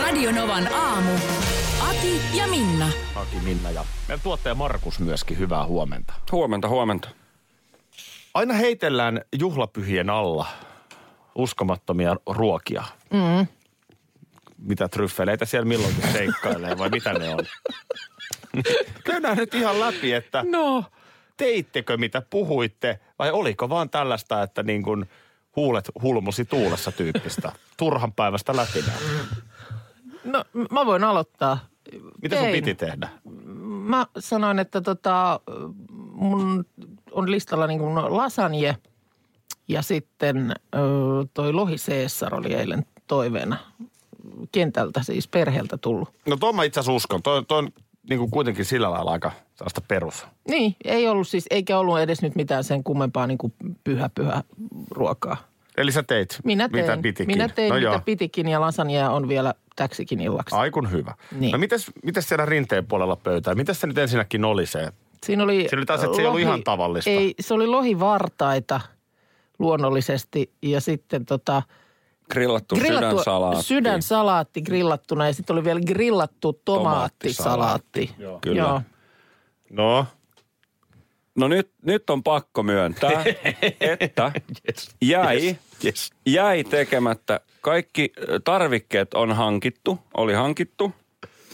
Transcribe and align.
Radionovan 0.00 0.72
aamu. 0.74 1.10
Ati 1.88 2.20
ja 2.34 2.46
Minna. 2.46 2.88
Aki, 3.14 3.36
Minna 3.44 3.70
ja 3.70 3.84
meidän 4.08 4.20
tuottaja 4.22 4.54
Markus 4.54 5.00
myöskin, 5.00 5.38
hyvää 5.38 5.66
huomenta. 5.66 6.12
Huomenta, 6.32 6.68
huomenta. 6.68 7.08
Aina 8.34 8.54
heitellään 8.54 9.20
juhlapyhien 9.38 10.10
alla 10.10 10.46
uskomattomia 11.34 12.16
ruokia. 12.26 12.84
Mm. 13.12 13.46
Mitä 14.58 14.88
tryffeleitä 14.88 15.44
siellä 15.44 15.68
milloinkin 15.68 16.12
seikkailee 16.12 16.78
vai 16.78 16.88
mitä 16.88 17.12
ne 17.12 17.28
on? 17.34 17.44
Käydään 19.04 19.36
nyt 19.36 19.54
ihan 19.54 19.80
läpi, 19.80 20.12
että 20.12 20.44
No. 20.50 20.84
teittekö 21.36 21.96
mitä 21.96 22.22
puhuitte 22.30 23.00
vai 23.18 23.30
oliko 23.30 23.68
vaan 23.68 23.90
tällaista, 23.90 24.42
että 24.42 24.62
niin 24.62 24.82
kuin 24.82 25.10
huulet 25.56 25.90
hulmusi 26.02 26.44
tuulessa 26.44 26.92
tyyppistä. 26.92 27.52
Turhan 27.76 28.12
päivästä 28.12 28.56
lätinää. 28.56 28.96
No, 30.26 30.44
mä 30.70 30.86
voin 30.86 31.04
aloittaa. 31.04 31.58
Mitä 32.22 32.36
sun 32.36 32.44
Tein. 32.44 32.64
piti 32.64 32.74
tehdä? 32.74 33.08
Mä 33.64 34.06
sanoin, 34.18 34.58
että 34.58 34.80
tota, 34.80 35.40
mun 36.12 36.66
on 37.10 37.30
listalla 37.30 37.66
niin 37.66 37.78
kuin 37.80 37.94
lasagne 37.94 38.76
ja 39.68 39.82
sitten 39.82 40.54
ö, 40.74 40.78
toi 41.34 41.52
lohi 41.52 41.76
Caesar 41.76 42.34
oli 42.34 42.54
eilen 42.54 42.86
toiveena 43.06 43.56
kentältä, 44.52 45.02
siis 45.02 45.28
perheeltä 45.28 45.78
tullut. 45.78 46.08
No 46.28 46.36
tuon 46.36 46.56
mä 46.56 46.64
itse 46.64 46.80
asiassa 46.80 46.96
uskon. 46.96 47.22
Toi, 47.22 47.44
toi 47.44 47.58
on 47.58 47.68
niin 48.10 48.18
kuin 48.18 48.30
kuitenkin 48.30 48.64
sillä 48.64 48.90
lailla 48.90 49.10
aika 49.10 49.32
sellaista 49.54 49.80
perus. 49.88 50.26
Niin, 50.48 50.76
ei 50.84 51.08
ollut 51.08 51.28
siis, 51.28 51.46
eikä 51.50 51.78
ollut 51.78 51.98
edes 51.98 52.22
nyt 52.22 52.34
mitään 52.34 52.64
sen 52.64 52.84
kummempaa 52.84 53.26
niin 53.26 53.38
kuin 53.38 53.52
pyhä 53.84 54.10
pyhä 54.14 54.42
ruokaa. 54.90 55.36
Eli 55.76 55.92
sä 55.92 56.02
teit, 56.02 56.38
Minä 56.44 56.68
tein, 56.68 56.84
mitä 56.84 56.98
pitikin. 57.02 57.26
minä 57.36 57.48
tein 57.48 57.68
no 57.68 57.74
mitä 57.74 57.84
joo. 57.88 58.00
pitikin 58.04 58.48
ja 58.48 58.60
lasagne 58.60 59.08
on 59.08 59.28
vielä 59.28 59.54
täksikin 59.76 60.20
illaksi. 60.20 60.56
Aikun 60.56 60.90
hyvä. 60.90 61.14
Niin. 61.32 61.52
No 61.52 61.58
mites, 61.58 61.90
mites 62.04 62.28
siellä 62.28 62.46
rinteen 62.46 62.86
puolella 62.86 63.16
pöytää? 63.16 63.54
Mitäs 63.54 63.80
se 63.80 63.86
nyt 63.86 63.98
ensinnäkin 63.98 64.44
oli 64.44 64.66
se? 64.66 64.92
Siinä 65.24 65.44
oli, 65.44 65.66
Siinä 65.68 65.78
oli 65.80 65.86
taas, 65.86 66.04
että 66.04 66.16
se 66.16 66.22
ei 66.22 66.26
ollut 66.28 66.40
ihan 66.40 66.64
tavallista. 66.64 67.10
Ei, 67.10 67.34
se 67.40 67.54
oli 67.54 67.66
lohivartaita 67.66 68.80
luonnollisesti 69.58 70.52
ja 70.62 70.80
sitten 70.80 71.24
tota, 71.24 71.62
Grillattu, 72.30 72.76
sydänsalaatti. 72.76 73.62
sydänsalaatti 73.62 74.62
grillattuna 74.62 75.26
ja 75.26 75.32
sitten 75.34 75.54
oli 75.54 75.64
vielä 75.64 75.80
grillattu 75.86 76.60
tomaattisalaatti. 76.64 78.10
Joo. 78.18 78.38
Kyllä. 78.42 78.62
Joo. 78.62 78.82
No, 79.70 80.06
No 81.36 81.48
nyt, 81.48 81.70
nyt 81.82 82.10
on 82.10 82.22
pakko 82.22 82.62
myöntää, 82.62 83.24
että 84.00 84.32
yes. 84.68 84.90
jäi, 85.02 85.56
Yes. 85.84 86.10
jäi 86.26 86.64
tekemättä. 86.64 87.40
Kaikki 87.60 88.12
tarvikkeet 88.44 89.14
on 89.14 89.32
hankittu, 89.32 89.98
oli 90.16 90.34
hankittu, 90.34 90.92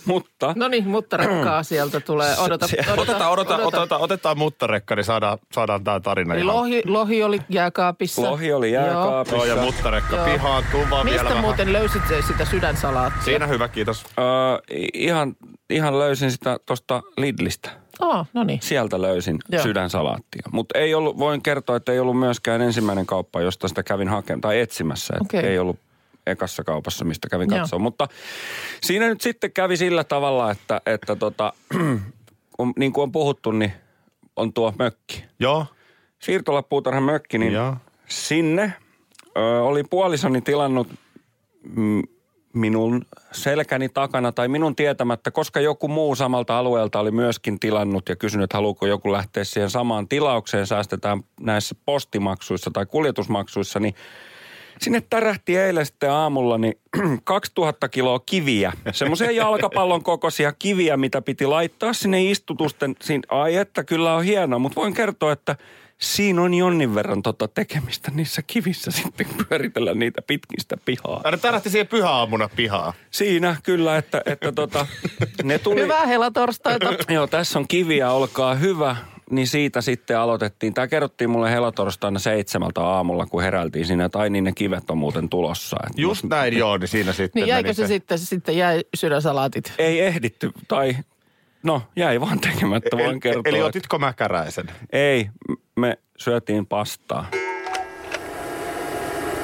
mutta 0.05 0.53
No 0.56 0.69
niin, 0.69 0.88
mutta 0.88 1.16
rekkaa 1.16 1.62
sieltä 1.72 2.00
tulee. 2.00 2.34
Odota, 2.38 2.66
Se- 2.69 2.77
odota, 2.92 3.00
Otetaan, 3.03 3.30
odota, 3.33 3.56
otetaan, 3.56 4.00
otetaan 4.00 4.38
muttarekka, 4.38 4.97
niin 4.97 5.05
saadaan, 5.05 5.38
saadaan 5.53 5.84
tämä 5.84 6.00
tarina 6.00 6.34
Eli 6.34 6.42
ihan. 6.42 6.56
lohi, 6.56 6.82
lohi 6.87 7.22
oli 7.22 7.38
jääkaapissa. 7.48 8.22
lohi 8.22 8.53
oli 8.53 8.72
jääkaapissa. 8.72 9.37
Joo, 9.37 9.44
ja 9.44 9.56
muttarekka 9.62 10.16
Joo. 10.16 10.25
pihaan, 10.26 10.65
tuu 10.72 10.84
vaan 10.91 11.04
vielä 11.06 11.16
Mistä 11.19 11.28
vähän. 11.28 11.44
muuten 11.44 11.72
löysit 11.72 12.03
se- 12.09 12.22
sitä 12.22 12.44
sydänsalaattia? 12.44 13.22
Siinä 13.22 13.47
hyvä, 13.47 13.69
kiitos. 13.69 14.04
Ö, 14.04 14.62
ihan, 14.94 15.37
ihan 15.71 15.98
löysin 15.98 16.31
sitä 16.31 16.59
tuosta 16.66 17.03
Lidlistä. 17.16 17.81
Oh, 18.03 18.27
no 18.33 18.45
niin. 18.45 18.63
Sieltä 18.63 19.03
löysin 19.03 19.39
Joo. 19.49 19.63
sydänsalaattia. 19.63 20.43
Mutta 20.53 20.79
ei 20.79 20.95
ollut, 20.95 21.19
voin 21.19 21.43
kertoa, 21.43 21.77
että 21.77 21.93
ei 21.93 21.99
ollut 21.99 22.19
myöskään 22.19 22.61
ensimmäinen 22.61 23.07
kauppa, 23.07 23.41
josta 23.41 23.69
sitä 23.69 23.83
kävin 23.83 24.09
hakemaan, 24.09 24.41
tai 24.41 24.61
etsimässä. 24.61 25.15
Et 25.15 25.21
Okei. 25.21 25.45
Ei 25.45 25.59
ollut 25.59 25.79
ekassa 26.27 26.65
kaupassa, 26.65 27.05
mistä 27.05 27.29
kävin 27.29 27.51
Joo. 27.51 27.61
katsoa. 27.61 27.79
Mutta 27.79 28.09
siinä 28.83 29.09
nyt 29.09 29.21
sitten 29.21 29.53
kävi 29.53 29.77
sillä 29.77 30.05
tavalla, 30.05 30.51
että, 30.51 30.81
että 30.87 31.17
tota, 31.17 31.53
kun, 32.57 32.73
niin 32.77 32.93
kuin 32.93 33.03
on 33.03 33.13
puhuttu, 33.13 33.51
niin 33.51 33.73
on 34.37 34.53
tuo 34.53 34.75
mökki. 34.79 35.25
Joo. 35.41 35.67
Siirtolapuutarhan 36.19 37.03
mökki, 37.03 37.39
niin 37.39 37.53
Joo. 37.53 37.77
sinne 38.09 38.73
ö, 39.37 39.63
oli 39.63 39.84
puolisoni 39.84 40.41
tilannut 40.41 40.89
mm, 41.77 42.03
minun 42.55 43.07
selkäni 43.33 43.89
takana 43.89 44.33
tai 44.33 44.49
minun 44.49 44.77
tietämättä, 44.77 45.31
koska 45.31 45.61
joku 45.61 45.89
muu 45.89 46.15
samalta 46.15 46.59
alueelta 46.59 47.01
oli 47.01 47.11
myöskin 47.11 47.61
tilannut 47.61 48.09
ja 48.09 48.17
kysynyt, 48.17 48.45
että 48.45 48.57
haluuko 48.57 48.87
joku 48.87 49.13
lähteä 49.13 49.45
siihen 49.45 49.71
samaan 49.71 50.09
tilaukseen, 50.09 50.67
säästetään 50.67 51.23
näissä 51.41 51.75
postimaksuissa 51.85 52.71
tai 52.71 52.87
kuljetusmaksuissa, 52.87 53.81
niin 53.81 53.95
sinne 54.81 55.03
tärähti 55.11 55.57
eilen 55.57 55.87
sitten 55.87 56.11
aamulla 56.11 56.59
niin 56.59 56.75
2000 57.25 57.89
kiloa 57.89 58.21
kiviä, 58.27 58.73
semmoisia 58.93 59.31
jalkapallon 59.31 60.03
kokoisia 60.03 60.53
kiviä, 60.53 60.97
mitä 60.97 61.23
piti 61.23 61.47
laittaa 61.47 61.93
sinne 61.93 62.31
istutusten. 62.31 62.97
Ai 63.29 63.57
että 63.57 63.84
kyllä 63.84 64.15
on 64.15 64.25
hienoa, 64.25 64.59
mutta 64.59 64.81
voin 64.81 64.95
kertoa, 64.95 65.33
että 65.33 65.57
siinä 66.03 66.43
on 66.43 66.55
jonnin 66.55 66.95
verran 66.95 67.23
tota 67.23 67.49
tekemistä 67.49 68.11
niissä 68.15 68.43
kivissä 68.47 68.91
sitten 69.03 69.27
pyöritellä 69.49 69.95
niitä 69.95 70.23
pitkistä 70.23 70.77
pihaa. 70.85 71.21
Aina 71.25 71.39
tärähti 71.39 71.71
siihen 71.71 71.87
pyhäaamuna 71.87 72.49
pihaa. 72.57 72.93
Siinä 73.11 73.57
kyllä, 73.63 73.99
että, 73.99 74.23
että 74.27 74.53
tota, 74.53 74.87
ne 75.43 75.59
tuli... 75.59 75.81
Hyvää 75.81 76.07
helatorstaita. 76.07 76.87
Joo, 77.15 77.27
tässä 77.27 77.59
on 77.59 77.69
kiviä, 77.69 78.11
olkaa 78.11 78.55
hyvä. 78.55 78.97
Niin 79.31 79.47
siitä 79.47 79.81
sitten 79.81 80.19
aloitettiin. 80.19 80.75
Tämä 80.75 80.87
kerrottiin 80.87 81.31
mulle 81.31 81.51
helatorstaina 81.51 82.19
seitsemältä 82.19 82.81
aamulla, 82.81 83.27
kun 83.27 83.43
heräiltiin 83.43 83.87
siinä, 83.87 84.05
että 84.05 84.19
ai 84.19 84.31
niin 84.31 84.45
ne 84.45 84.53
kivet 84.53 84.91
on 84.91 84.99
muuten 84.99 85.29
tulossa. 85.29 85.77
Et 85.91 85.99
Just 85.99 86.25
näin 86.25 86.59
joo, 86.59 86.77
niin 86.77 86.89
siinä 86.89 87.13
sitten 87.13 87.41
Niin 87.41 87.49
jäikö 87.49 87.67
meni 87.67 87.75
se 87.75 87.87
sitten, 87.87 88.19
se 88.19 88.27
sitten 88.27 88.57
jäi 88.57 88.84
sydänsalaatit? 88.95 89.73
Ei 89.79 90.01
ehditty, 90.01 90.51
tai 90.69 90.97
no 91.62 91.83
jäi 91.97 92.21
vaan 92.21 92.41
tekemättä, 92.41 92.97
voin 92.97 93.11
Eli, 93.11 93.21
kertoa. 93.21 93.43
eli 93.47 93.56
että- 93.56 93.67
otitko 93.67 93.99
mäkäräisen? 93.99 94.67
Ei, 94.93 95.31
me 95.77 95.99
syötiin 96.19 96.67
pastaa. 96.67 97.27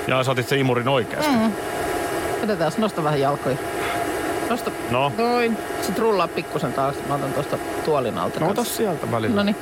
Ja 0.07 0.25
sä 0.25 0.31
otit 0.31 0.49
se 0.49 0.57
imurin 0.57 0.89
oikeasti. 0.89 1.31
Mm. 1.31 1.53
Otetaan, 2.45 2.73
nosta 2.79 3.05
vähän 3.05 3.21
jalkoja. 3.21 3.57
Nosta. 4.51 4.71
No. 4.91 5.13
Noin. 5.19 5.57
Sitten 5.83 6.03
rullaa 6.03 6.29
pikkusen 6.29 6.73
taas. 6.73 6.95
Mä 7.09 7.15
otan 7.15 7.33
tuosta 7.33 7.59
tuolin 7.85 8.19
alta. 8.19 8.41
No 8.41 8.49
ota 8.49 8.65
sieltä 8.65 9.11
välillä. 9.11 9.37
No 9.37 9.43
niin. 9.43 9.57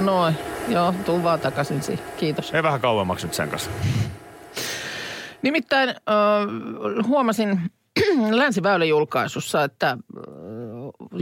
Noin. 0.00 0.34
Joo, 0.68 0.94
tuu 1.04 1.22
vaan 1.22 1.40
takaisin 1.40 1.82
siihen. 1.82 2.04
Kiitos. 2.16 2.54
Ei 2.54 2.62
vähän 2.62 2.80
kauemmaksi 2.80 3.26
nyt 3.26 3.34
sen 3.34 3.48
kanssa. 3.48 3.70
Nimittäin 5.42 5.88
äh, 5.88 5.96
huomasin 7.06 7.60
Länsiväylä-julkaisussa, 8.30 9.64
että 9.64 9.98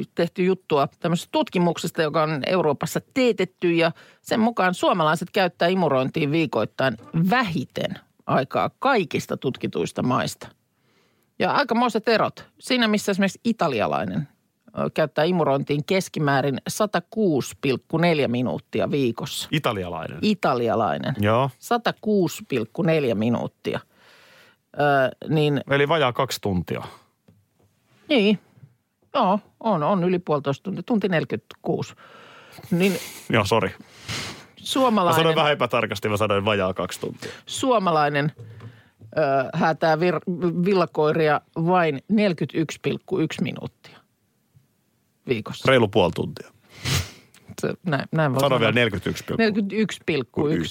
äh, 0.00 0.06
tehty 0.15 0.44
juttua 0.44 0.88
tämmöisestä 1.00 1.32
tutkimuksesta, 1.32 2.03
joka 2.03 2.22
on 2.22 2.43
Euroopassa 2.47 3.00
teetetty 3.15 3.72
ja 3.72 3.93
sen 4.22 4.41
mukaan 4.41 4.75
suomalaiset 4.75 5.28
käyttää 5.31 5.69
imurointiin 5.69 6.31
viikoittain 6.31 6.97
vähiten 7.31 7.99
aikaa 8.27 8.71
kaikista 8.78 9.37
tutkituista 9.37 10.03
maista. 10.03 10.49
Ja 11.38 11.53
aikamoiset 11.53 12.09
erot. 12.09 12.44
Siinä, 12.58 12.88
missä 12.88 13.12
esimerkiksi 13.12 13.41
italialainen 13.44 14.29
käyttää 14.94 15.25
imurointiin 15.25 15.85
keskimäärin 15.85 16.61
106,4 16.70 18.29
minuuttia 18.29 18.90
viikossa. 18.90 19.49
Italialainen. 19.52 20.19
Italialainen. 20.23 21.14
Joo. 21.20 21.50
106,4 23.08 23.14
minuuttia. 23.14 23.81
Öö, 24.81 25.08
niin, 25.29 25.61
Eli 25.70 25.88
vajaa 25.88 26.12
kaksi 26.12 26.40
tuntia. 26.40 26.82
niin, 28.08 28.38
joo, 29.14 29.40
on, 29.61 29.82
on 29.82 30.05
yli 30.05 30.19
puolitoista 30.19 30.62
tuntia, 30.62 30.82
tunti 30.82 31.08
46. 31.08 31.94
Niin 32.70 32.99
Joo, 33.31 33.44
sori. 33.44 33.69
Mä 33.69 33.76
suomalainen, 34.56 35.16
sanoin 35.16 35.37
vähän 35.37 35.52
epätarkasti, 35.52 36.08
mä 36.08 36.16
sanoin 36.16 36.44
vajaa 36.44 36.75
kaksi 36.75 37.00
tuntia. 37.00 37.32
suomalainen 37.46 38.32
öö, 39.19 39.25
häätää 39.55 40.00
vir, 40.00 40.14
villakoiria 40.64 41.40
vain 41.56 41.94
41,1 41.96 42.00
minuuttia 43.40 43.99
viikossa. 45.28 45.64
Reilu 45.69 45.88
puoli 45.88 46.12
tuntia. 46.14 46.50
Se, 47.61 47.75
näin, 47.87 48.05
näin 48.12 48.32
voi 48.32 48.40
Sano 48.40 48.61
vielä 48.61 48.72
41. 48.72 49.25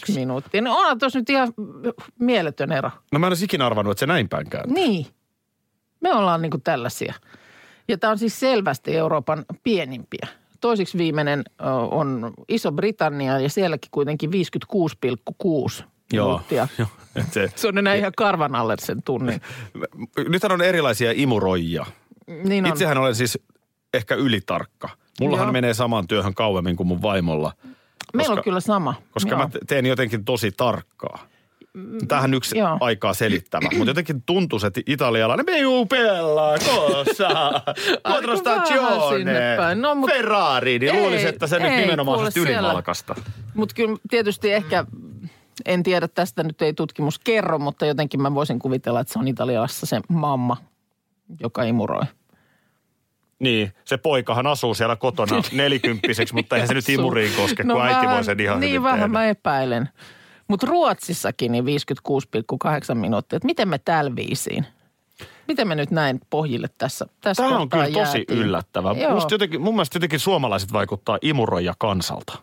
41,1 0.10 0.16
minuuttia. 0.16 0.62
No 0.62 0.78
onhan 0.78 1.00
tuossa 1.00 1.20
nyt 1.20 1.30
ihan 1.30 1.54
mieletön 2.20 2.72
ero. 2.72 2.90
No 3.12 3.20
mä 3.20 3.28
en 3.28 3.32
olisi 3.32 3.46
ikinä 3.46 3.66
arvannut, 3.66 3.92
että 3.92 4.00
se 4.00 4.06
näin 4.06 4.30
päin 4.30 4.50
käy. 4.50 4.62
Niin. 4.68 5.08
Me 6.02 6.14
ollaan 6.14 6.42
niin 6.42 6.52
kuin 6.52 6.62
tällaisia. 6.62 7.14
Ja 7.88 7.98
tämä 7.98 8.12
on 8.12 8.20
siis 8.20 8.40
selvästi 8.40 8.96
Euroopan 8.98 9.46
pienimpiä. 9.64 10.28
Toisiksi 10.62 10.98
viimeinen 10.98 11.44
on 11.92 12.34
Iso-Britannia 12.48 13.40
ja 13.40 13.50
sielläkin 13.50 13.92
kuitenkin 13.92 14.30
56,6 14.30 15.84
minuuttia. 16.12 16.68
Joo, 16.78 16.88
et 17.16 17.34
se, 17.34 17.50
Se 17.56 17.68
on 17.68 17.78
enää 17.78 17.96
ihan 17.96 18.12
karvan 18.18 18.56
alle 18.56 18.76
sen 18.80 19.04
tunnin. 19.04 19.42
nythän 20.30 20.52
on 20.52 20.62
erilaisia 20.62 21.12
imuroijia. 21.16 21.86
Niin 22.44 22.66
on. 22.66 22.72
Itsehän 22.72 22.98
olen 22.98 23.16
siis 23.16 23.40
ehkä 23.94 24.16
ylitarkka. 24.16 24.90
Mullahan 25.20 25.46
Joo. 25.46 25.52
menee 25.54 25.74
samaan 25.74 26.08
työhön 26.08 26.34
kauemmin 26.34 26.76
kuin 26.76 26.88
mun 26.88 27.02
vaimolla. 27.02 27.54
Meillä 28.14 28.28
koska- 28.28 28.34
on 28.40 28.44
kyllä 28.44 28.60
sama. 28.60 28.96
Koska 29.12 29.30
Joo. 29.32 29.40
mä 29.40 29.50
te- 29.50 29.60
teen 29.68 29.86
jotenkin 29.86 30.26
tosi 30.26 30.52
tarkkaa. 30.52 31.20
Tähän 32.08 32.34
yksi 32.34 32.58
joo. 32.58 32.78
aikaa 32.80 33.14
selittävä. 33.14 33.68
Mutta 33.78 33.90
jotenkin 33.90 34.24
tuntuu, 34.26 34.60
että 34.68 34.82
italialainen 34.86 35.46
stagione, 38.38 39.18
sinne 39.18 39.56
päin. 39.58 39.82
No, 39.82 39.96
mut- 39.96 40.10
Ferrari, 40.12 40.80
niin 40.80 40.96
Ei, 40.96 41.02
luulisi, 41.02 41.28
että 41.28 41.48
se 41.48 41.60
nyt 41.60 41.72
ei, 41.72 41.88
kuule 42.06 42.32
siellä. 42.32 42.50
ylimalkasta. 42.60 43.16
Mutta 43.54 43.76
kyllä 43.76 43.98
tietysti 44.10 44.54
ehkä, 44.54 44.86
en 45.66 45.84
tiedä, 45.84 46.08
tästä 46.08 46.44
nyt 46.44 46.62
ei 46.62 46.74
tutkimus 46.74 47.20
kerro, 47.20 47.60
mutta 47.60 47.86
jotenkin 47.86 48.22
mä 48.22 48.34
voisin 48.34 48.60
kuvitella, 48.60 49.00
että 49.00 49.14
se 49.14 49.20
on 49.20 49.28
Italiassa 49.28 49.86
se 49.86 50.02
mamma, 50.10 50.58
joka 51.40 51.64
imuroi. 51.64 52.04
Niin, 53.40 53.72
se 53.86 53.98
poikahan 53.98 54.48
asuu 54.48 54.74
siellä 54.74 54.96
kotona 54.96 55.42
nelikymppiseksi, 55.52 56.34
mutta 56.34 56.56
eihän 56.56 56.68
se 56.68 56.74
nyt 56.74 56.90
imuriin 56.90 57.32
koske, 57.38 57.64
kun 57.64 57.82
äiti 57.82 58.08
voi 58.08 58.24
sen 58.24 58.40
ihan 58.40 58.60
Niin 58.60 58.84
vähän 58.84 59.00
tehdä. 59.00 59.08
mä 59.08 59.26
epäilen. 59.26 59.90
Mutta 60.48 60.68
Ruotsissakin 60.68 61.52
niin 61.52 61.66
56,8 61.66 62.96
minuuttia. 62.96 63.38
Et 63.38 63.44
miten 63.44 63.68
me 63.68 63.78
täällä 63.78 64.16
viisiin? 64.16 64.66
Miten 65.48 65.68
me 65.68 65.76
nyt 65.76 65.92
näin 65.92 66.20
pohjille 66.30 66.68
tässä, 66.78 67.06
tässä 67.22 67.44
Tämä 67.44 67.58
on 67.58 67.70
kyllä 67.70 67.86
tosi 67.86 67.98
jäätiin? 67.98 68.40
yllättävää. 68.40 68.94
Joo. 68.94 69.14
Musta 69.14 69.34
jotenkin, 69.34 69.62
mun 69.62 69.74
mielestä 69.76 69.96
jotenkin 69.96 70.20
suomalaiset 70.20 70.74
vaikuttaa 70.74 71.18
imuroija 71.22 71.74
kansalta. 71.78 72.38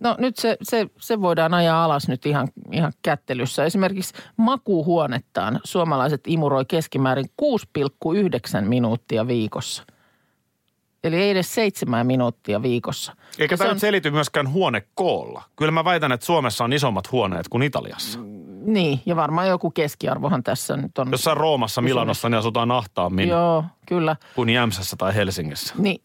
No 0.00 0.16
nyt 0.18 0.36
se, 0.36 0.56
se, 0.62 0.86
se 1.00 1.20
voidaan 1.20 1.54
ajaa 1.54 1.84
alas 1.84 2.08
nyt 2.08 2.26
ihan, 2.26 2.48
ihan 2.72 2.92
kättelyssä. 3.02 3.64
Esimerkiksi 3.64 4.14
makuuhuonettaan 4.36 5.60
suomalaiset 5.64 6.20
imuroi 6.26 6.64
keskimäärin 6.64 7.26
6,9 7.42 8.60
minuuttia 8.60 9.26
viikossa. 9.26 9.84
Eli 11.04 11.16
ei 11.16 11.30
edes 11.30 11.54
seitsemän 11.54 12.06
minuuttia 12.06 12.62
viikossa. 12.62 13.16
Eikä 13.38 13.56
tämä 13.56 13.70
on, 13.70 13.80
selity 13.80 14.10
myöskään 14.10 14.52
huonekoolla. 14.52 15.42
Kyllä 15.56 15.72
mä 15.72 15.84
väitän, 15.84 16.12
että 16.12 16.26
Suomessa 16.26 16.64
on 16.64 16.72
isommat 16.72 17.12
huoneet 17.12 17.48
kuin 17.48 17.62
Italiassa. 17.62 18.18
Niin, 18.64 19.00
ja 19.06 19.16
varmaan 19.16 19.48
joku 19.48 19.70
keskiarvohan 19.70 20.42
tässä 20.42 20.76
nyt 20.76 20.98
on. 20.98 21.08
Jossain 21.10 21.36
Roomassa, 21.36 21.80
Milanossa, 21.80 22.28
niin 22.28 22.38
asutaan 22.38 22.70
ahtaammin 22.70 23.28
Joo, 23.28 23.64
kyllä. 23.86 24.16
kuin 24.34 24.48
Jämsässä 24.48 24.96
tai 24.96 25.14
Helsingissä. 25.14 25.74
Niin, 25.78 26.02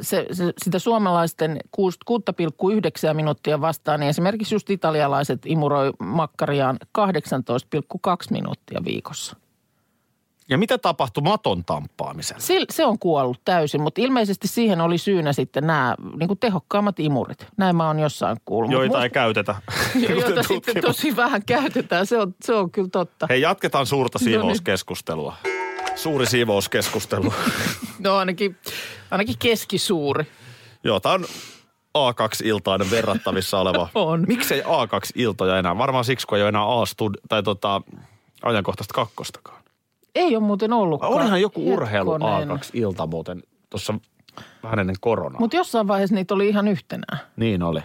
se, 0.00 0.26
se, 0.32 0.52
sitä 0.64 0.78
suomalaisten 0.78 1.58
6,9 1.76 3.14
minuuttia 3.14 3.60
vastaan, 3.60 4.00
niin 4.00 4.10
esimerkiksi 4.10 4.54
just 4.54 4.70
italialaiset 4.70 5.46
imuroi 5.46 5.90
makkariaan 5.98 6.78
18,2 6.98 7.06
minuuttia 8.30 8.80
viikossa. 8.84 9.36
Ja 10.50 10.58
mitä 10.58 10.78
tapahtui 10.78 11.22
maton 11.22 11.64
tamppaamiselle? 11.64 12.40
Se, 12.40 12.60
se 12.70 12.84
on 12.86 12.98
kuollut 12.98 13.40
täysin, 13.44 13.82
mutta 13.82 14.00
ilmeisesti 14.00 14.48
siihen 14.48 14.80
oli 14.80 14.98
syynä 14.98 15.32
sitten 15.32 15.66
nämä 15.66 15.94
niin 16.18 16.28
kuin 16.28 16.38
tehokkaammat 16.38 17.00
imurit. 17.00 17.46
Näin 17.56 17.76
mä 17.76 17.86
oon 17.86 17.98
jossain 17.98 18.36
kuullut. 18.44 18.72
Joita 18.72 18.98
ei 18.98 19.08
musta- 19.08 19.14
käytetä. 19.14 19.54
joita 20.08 20.42
sitten 20.42 20.80
tosi 20.80 21.16
vähän 21.16 21.42
käytetään. 21.46 22.06
Se 22.06 22.18
on, 22.18 22.34
se 22.44 22.54
on 22.54 22.70
kyllä 22.70 22.88
totta. 22.92 23.26
Hei, 23.30 23.40
jatketaan 23.40 23.86
suurta 23.86 24.18
No 24.18 24.24
niin. 24.24 24.40
siivouskeskustelua. 24.40 25.34
Suuri 25.94 26.26
siivouskeskustelu. 26.26 27.34
No 27.98 28.16
ainakin, 28.16 28.56
ainakin 29.10 29.34
keskisuuri. 29.38 30.24
Joo, 30.84 31.00
tämä 31.00 31.14
on 31.14 31.24
A2-iltainen 31.98 32.90
verrattavissa 32.90 33.60
oleva. 33.60 33.88
On. 33.94 34.24
Miksei 34.28 34.62
A2-iltoja 34.62 35.58
enää? 35.58 35.78
Varmaan 35.78 36.04
siksi, 36.04 36.26
kun 36.26 36.38
ei 36.38 36.42
ole 36.42 36.48
enää 36.48 36.80
A-stud, 36.80 37.14
tai 37.28 37.42
tota, 37.42 37.82
ajankohtaista 38.42 38.94
kakkostakaan. 38.94 39.59
Ei 40.14 40.36
ole 40.36 40.44
muuten 40.44 40.72
ollutkaan. 40.72 41.12
Olihan 41.12 41.40
joku 41.40 41.72
urheilu 41.72 42.12
Hetkonen. 42.12 42.48
A2-ilta 42.48 43.06
muuten 43.06 43.42
tuossa 43.70 43.94
vähän 44.62 44.78
ennen 44.78 44.96
koronaa. 45.00 45.40
Mutta 45.40 45.56
jossain 45.56 45.88
vaiheessa 45.88 46.14
niitä 46.16 46.34
oli 46.34 46.48
ihan 46.48 46.68
yhtenään. 46.68 47.18
Niin 47.36 47.62
oli. 47.62 47.80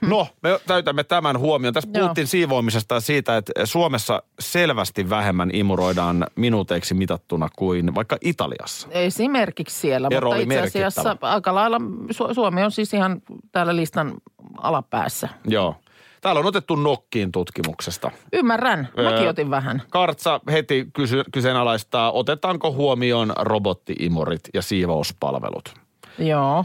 No, 0.00 0.26
me 0.42 0.60
täytämme 0.66 1.04
tämän 1.04 1.38
huomioon. 1.38 1.74
Tässä 1.74 1.90
Joo. 1.94 2.02
puhuttiin 2.02 2.26
siivoamisesta 2.26 2.94
ja 2.94 3.00
siitä, 3.00 3.36
että 3.36 3.52
Suomessa 3.64 4.22
selvästi 4.40 5.10
vähemmän 5.10 5.50
imuroidaan 5.52 6.26
minuuteiksi 6.36 6.94
mitattuna 6.94 7.48
kuin 7.56 7.94
vaikka 7.94 8.16
Italiassa. 8.20 8.88
Esimerkiksi 8.90 9.80
siellä, 9.80 10.08
Ero 10.10 10.28
mutta 10.30 10.42
itse 10.42 10.62
asiassa 10.62 11.16
aika 11.20 11.54
lailla 11.54 11.78
Su- 12.12 12.34
Suomi 12.34 12.62
on 12.62 12.70
siis 12.70 12.94
ihan 12.94 13.22
täällä 13.52 13.76
listan 13.76 14.14
alapäässä. 14.58 15.28
Joo. 15.44 15.74
Täällä 16.20 16.38
on 16.38 16.46
otettu 16.46 16.76
nokkiin 16.76 17.32
tutkimuksesta. 17.32 18.10
Ymmärrän, 18.32 18.88
mäkin 18.96 19.22
Öö, 19.22 19.28
otin 19.28 19.50
vähän. 19.50 19.82
Kartsa 19.90 20.40
heti 20.52 20.86
kysy, 20.92 21.24
kyseenalaistaa, 21.32 22.12
otetaanko 22.12 22.72
huomioon 22.72 23.32
robottiimurit 23.36 24.40
ja 24.54 24.62
siivouspalvelut. 24.62 25.74
Joo. 26.18 26.64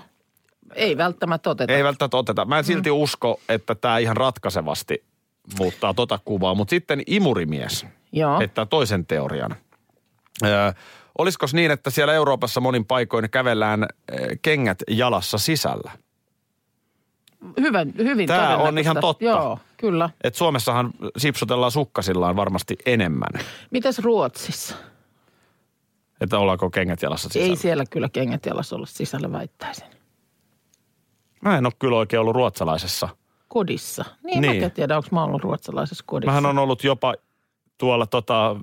Ei 0.76 0.98
välttämättä 0.98 1.50
oteta. 1.50 1.74
Ei 1.74 1.84
välttämättä 1.84 2.18
oteta. 2.18 2.46
Mä 2.46 2.58
en 2.58 2.64
silti 2.64 2.92
usko, 2.92 3.40
että 3.50 3.76
tämä 3.76 3.98
ihan 3.98 4.18
ratkaisevasti 4.18 5.04
muuttaa 5.60 5.94
tota 5.94 6.20
kuvaa, 6.26 6.56
mutta 6.56 6.70
sitten 6.70 7.04
imurimies 7.08 7.86
Joo. 8.12 8.40
heittää 8.40 8.66
toisen 8.66 9.06
teorian. 9.06 9.56
Öö, 10.44 10.72
olisiko 11.18 11.46
niin, 11.54 11.72
että 11.72 11.90
siellä 11.90 12.14
Euroopassa 12.14 12.62
monin 12.62 12.86
paikoin 12.86 13.30
kävellään 13.30 13.86
kengät 14.42 14.84
jalassa 14.90 15.38
sisällä? 15.38 15.92
Hyvä, 17.60 17.86
hyvin 17.98 18.28
Tää 18.28 18.58
on 18.58 18.78
ihan 18.78 18.98
totta. 19.02 19.26
Joo, 19.26 19.60
kyllä. 19.78 20.10
Et 20.24 20.36
Suomessahan 20.36 20.92
sipsutellaan 21.18 21.72
sukkasillaan 21.72 22.36
varmasti 22.36 22.76
enemmän, 22.86 23.30
Mitäs 23.72 24.00
Ruotsissa? 24.00 24.76
että 26.22 26.40
ollaanko 26.40 26.70
kengät 26.70 27.02
jalassa 27.02 27.30
sisällä. 27.30 27.50
Ei 27.50 27.56
siellä 27.56 27.84
kyllä 27.90 28.10
kengät 28.10 28.46
jalassa 28.46 28.76
olla 28.76 28.86
sisällä 28.86 29.32
väittäisin. 29.32 29.86
Mä 31.42 31.58
en 31.58 31.66
ole 31.66 31.74
kyllä 31.80 31.98
oikein 31.98 32.20
ollut 32.20 32.36
ruotsalaisessa. 32.36 33.10
Kodissa. 33.48 34.06
Niin, 34.24 34.42
Niin. 34.42 34.52
niin. 34.52 34.62
mä 34.62 34.66
en 34.66 34.72
tiedä, 34.72 34.98
onko 34.98 35.10
mä 35.12 35.24
ollut 35.24 35.42
ruotsalaisessa 35.42 36.04
kodissa. 36.08 36.32
Mähän 36.32 36.46
on 36.46 36.58
ollut 36.60 36.84
jopa 36.84 37.14
tuolla 37.78 38.06
tota, 38.08 38.56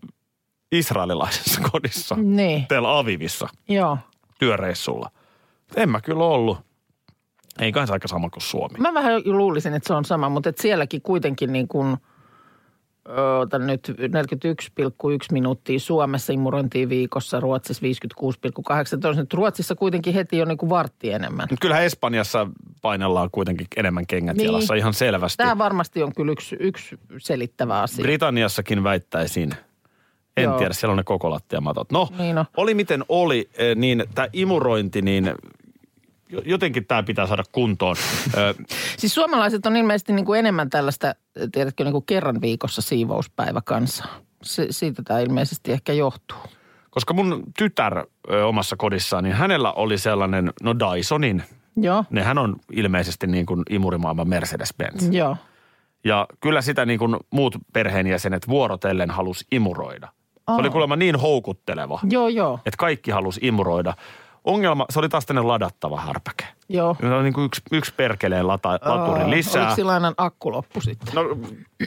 israelilaisessa 0.72 1.60
kodissa, 1.72 2.14
Niin, 2.14 2.66
Tel 2.66 2.84
Avivissa, 2.84 3.48
joo. 3.68 3.98
työreissulla. 4.38 5.10
En 5.76 5.90
mä 5.90 6.00
kyllä 6.00 6.24
ollut. 6.24 6.58
Ei 7.60 7.72
kai 7.72 7.86
se 7.86 7.92
aika 7.92 8.08
sama 8.08 8.30
kuin 8.30 8.42
Suomi. 8.42 8.78
Mä 8.78 8.94
vähän 8.94 9.22
luulisin, 9.24 9.74
että 9.74 9.86
se 9.86 9.94
on 9.94 10.04
sama, 10.04 10.28
mutta 10.28 10.48
et 10.48 10.58
sielläkin 10.58 11.02
kuitenkin 11.02 11.52
niin 11.52 11.68
kuin, 11.68 11.96
otan 13.40 13.66
nyt 13.66 13.88
41,1 13.88 13.94
minuuttia 15.32 15.78
Suomessa 15.78 16.32
imurointiin 16.32 16.88
viikossa, 16.88 17.40
Ruotsissa 17.40 17.82
56,8. 18.94 19.00
Toisin, 19.00 19.22
että 19.22 19.36
Ruotsissa 19.36 19.74
kuitenkin 19.74 20.14
heti 20.14 20.42
on 20.42 20.48
niin 20.48 20.58
kuin 20.58 20.70
vartti 20.70 21.10
enemmän. 21.12 21.46
Mut 21.50 21.60
kyllähän 21.60 21.84
Espanjassa 21.84 22.46
painellaan 22.82 23.28
kuitenkin 23.32 23.66
enemmän 23.76 24.06
kengät 24.06 24.36
Niin. 24.36 24.44
jalassa 24.46 24.74
ihan 24.74 24.94
selvästi. 24.94 25.36
Tämä 25.36 25.58
varmasti 25.58 26.02
on 26.02 26.12
kyllä 26.16 26.32
yksi, 26.32 26.56
yksi 26.60 26.98
selittävä 27.18 27.80
asia. 27.80 28.02
Britanniassakin 28.02 28.84
väittäisin. 28.84 29.50
En 30.36 30.44
Joo. 30.44 30.58
tiedä, 30.58 30.74
siellä 30.74 30.92
on 30.92 30.96
ne 30.96 31.04
koko 31.04 31.30
lattiamatot. 31.30 31.92
No, 31.92 32.08
Niin 32.18 32.38
on. 32.38 32.44
oli 32.56 32.74
miten 32.74 33.04
oli, 33.08 33.50
eh, 33.58 33.76
niin 33.76 34.04
tämä 34.14 34.28
imurointi, 34.32 35.02
niin 35.02 35.32
jotenkin 36.44 36.86
tämä 36.86 37.02
pitää 37.02 37.26
saada 37.26 37.42
kuntoon. 37.52 37.96
Siis 38.98 39.14
suomalaiset 39.14 39.66
on 39.66 39.76
ilmeisesti 39.76 40.12
niin 40.12 40.24
kuin 40.24 40.38
enemmän 40.38 40.70
tällaista, 40.70 41.14
tiedätkö, 41.52 41.84
niin 41.84 41.92
kuin 41.92 42.06
kerran 42.06 42.40
viikossa 42.40 42.82
siivouspäivä 42.82 43.60
kanssa. 43.64 44.04
Se, 44.42 44.66
siitä 44.70 45.02
tämä 45.02 45.20
ilmeisesti 45.20 45.72
ehkä 45.72 45.92
johtuu. 45.92 46.38
Koska 46.90 47.14
mun 47.14 47.42
tytär 47.58 47.98
ö, 48.30 48.46
omassa 48.46 48.76
kodissaan, 48.76 49.24
niin 49.24 49.36
hänellä 49.36 49.72
oli 49.72 49.98
sellainen, 49.98 50.52
no 50.62 50.74
Dysonin, 50.78 51.42
Joo, 51.76 52.04
nehän 52.10 52.38
on 52.38 52.56
ilmeisesti 52.72 53.26
niin 53.26 53.46
kuin 53.46 53.62
imurimaailman 53.70 54.28
Mercedes-Benz. 54.28 55.12
joo. 55.12 55.36
Ja 56.04 56.26
kyllä 56.40 56.62
sitä 56.62 56.86
niin 56.86 56.98
kuin 56.98 57.16
muut 57.30 57.56
perheenjäsenet 57.72 58.48
vuorotellen 58.48 59.10
halus 59.10 59.46
imuroida. 59.52 60.08
Se 60.34 60.60
oli 60.60 60.70
kuulemma 60.70 60.96
niin 60.96 61.16
houkutteleva, 61.16 62.00
Joo, 62.10 62.28
joo, 62.28 62.60
että 62.66 62.76
kaikki 62.78 63.10
halus 63.10 63.38
imuroida. 63.42 63.94
Ongelma, 64.44 64.86
se 64.90 64.98
oli 64.98 65.08
taas 65.08 65.26
tänne 65.26 65.42
ladattava 65.42 66.00
härpäke. 66.00 66.44
joo. 66.68 66.96
Se 67.00 67.06
oli 67.06 67.22
niin 67.22 67.32
kuin 67.32 67.44
yksi, 67.44 67.62
yksi 67.72 67.94
perkeleen 67.96 68.48
lata, 68.48 68.68
laturi 68.82 69.30
lisää. 69.30 69.62
Oliko 69.62 69.76
sillä 69.76 70.12
akku 70.16 70.52
loppu 70.52 70.80
sitten? 70.80 71.14
No 71.14 71.22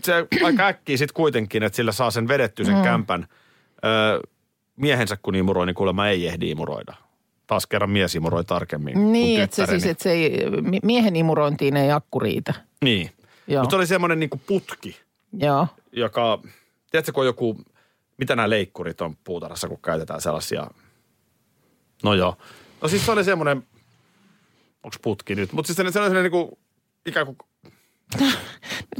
se 0.03 0.27
aika 0.43 0.65
äkkiä 0.67 0.97
sitten 0.97 1.13
kuitenkin, 1.13 1.63
että 1.63 1.75
sillä 1.75 1.91
saa 1.91 2.11
sen 2.11 2.27
vedetty 2.27 2.65
sen 2.65 2.75
mm. 2.75 2.83
kämpän. 2.83 3.27
Öö, 3.85 4.19
miehensä 4.75 5.17
kun 5.21 5.35
imuroi, 5.35 5.65
niin 5.65 5.75
kuulemma 5.75 6.07
ei 6.07 6.27
ehdi 6.27 6.49
imuroida. 6.49 6.93
Taas 7.47 7.67
kerran 7.67 7.89
mies 7.89 8.15
imuroi 8.15 8.43
tarkemmin 8.43 9.11
Niin, 9.11 9.41
että 9.41 9.55
se 9.55 9.65
siis, 9.65 9.85
että 9.85 10.03
se 10.03 10.11
ei, 10.11 10.49
mi- 10.61 10.79
miehen 10.83 11.15
imurointiin 11.15 11.77
ei 11.77 11.91
akku 11.91 12.19
riitä. 12.19 12.53
Niin. 12.83 13.11
Joo. 13.47 13.63
Mutta 13.63 13.73
se 13.73 13.77
oli 13.77 13.87
semmoinen 13.87 14.19
niinku 14.19 14.41
putki, 14.47 14.97
Joo, 15.37 15.67
joka, 15.91 16.39
tiedätkö 16.91 17.11
kun 17.11 17.21
on 17.21 17.27
joku 17.27 17.57
mitä 18.17 18.35
nämä 18.35 18.49
leikkurit 18.49 19.01
on 19.01 19.17
puutarhassa, 19.23 19.67
kun 19.67 19.79
käytetään 19.81 20.21
sellaisia. 20.21 20.67
No 22.03 22.13
joo. 22.13 22.37
No 22.81 22.87
siis 22.87 23.05
se 23.05 23.11
oli 23.11 23.23
semmoinen, 23.23 23.57
onko 24.83 24.97
putki 25.01 25.35
nyt, 25.35 25.53
mutta 25.53 25.67
siis 25.67 25.75
se 25.75 25.81
oli 25.81 25.91
semmoinen 25.91 26.23
niin 26.23 26.31
kuin, 26.31 26.51
ikään 27.05 27.25
kuin 27.25 27.37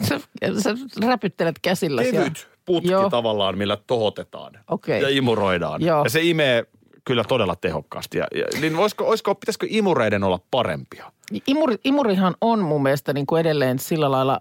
Sä, 0.09 0.19
sä 0.63 0.75
räpyttelet 1.07 1.59
käsillä 1.61 2.03
siellä. 2.03 2.19
kevyt 2.19 2.47
putki 2.65 2.91
Joo. 2.91 3.09
tavallaan, 3.09 3.57
millä 3.57 3.77
tohotetaan 3.87 4.59
Okei. 4.69 5.01
ja 5.01 5.09
imuroidaan. 5.09 5.81
Joo. 5.81 6.03
Ja 6.03 6.09
se 6.09 6.21
imee 6.21 6.65
kyllä 7.05 7.23
todella 7.23 7.55
tehokkaasti. 7.55 8.17
Ja, 8.17 8.27
ja, 8.35 8.61
niin 8.61 8.77
voisiko, 8.77 9.07
olisiko, 9.07 9.35
pitäisikö 9.35 9.67
imureiden 9.69 10.23
olla 10.23 10.39
parempia? 10.51 11.11
Imuri, 11.47 11.75
imurihan 11.83 12.35
on 12.41 12.59
mun 12.59 12.83
mielestä 12.83 13.13
niin 13.13 13.25
kuin 13.25 13.39
edelleen 13.39 13.79
sillä 13.79 14.11
lailla, 14.11 14.39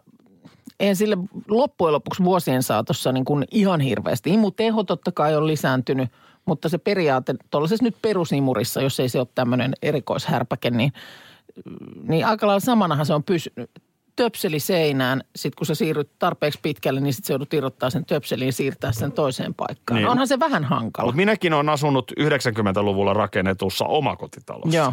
eihän 0.80 0.96
sille 0.96 1.16
loppujen 1.49 1.92
lopuksi 1.92 2.25
vuosien 2.25 2.62
saatossa 2.62 3.12
niin 3.12 3.25
kuin 3.25 3.44
ihan 3.50 3.80
hirveästi. 3.80 4.30
Imuteho 4.30 4.84
totta 4.84 5.12
kai 5.12 5.37
on 5.37 5.46
lisääntynyt, 5.46 6.11
mutta 6.47 6.69
se 6.69 6.79
periaate 6.79 7.35
tuollaisessa 7.51 7.85
nyt 7.85 7.97
perusimurissa, 8.03 8.83
jos 8.83 9.01
ei 9.01 9.09
se 9.09 9.19
ole 9.19 9.29
tämmöinen 9.35 9.73
erikoishärpäke, 9.83 10.71
niin, 10.71 10.93
niin 12.03 12.27
aika 12.27 12.47
lailla 12.47 12.61
samanahan 12.61 13.07
se 13.07 13.15
on 13.15 13.25
pysynyt. 13.25 13.71
Töpseli 14.17 14.61
seinään, 14.61 15.25
sitten 15.37 15.57
kun 15.59 15.67
sä 15.67 15.75
siirryt 15.75 16.11
tarpeeksi 16.19 16.59
pitkälle, 16.63 17.01
niin 17.01 17.13
sitten 17.15 17.27
se 17.27 17.33
joudut 17.33 17.55
irrottaa 17.55 17.91
sen 17.91 18.05
töpselin 18.05 18.47
ja 18.47 18.53
siirtää 18.53 18.93
sen 18.93 19.13
toiseen 19.13 19.55
paikkaan. 19.55 20.01
Niin. 20.01 20.09
Onhan 20.09 20.29
se 20.29 20.41
vähän 20.41 20.65
hankala. 20.65 21.07
Mutta 21.07 21.17
minäkin 21.17 21.53
olen 21.53 21.69
asunut 21.69 22.13
90-luvulla 22.21 23.13
rakennetussa 23.13 23.85
omakotitalossa. 23.85 24.77
Joo. 24.77 24.93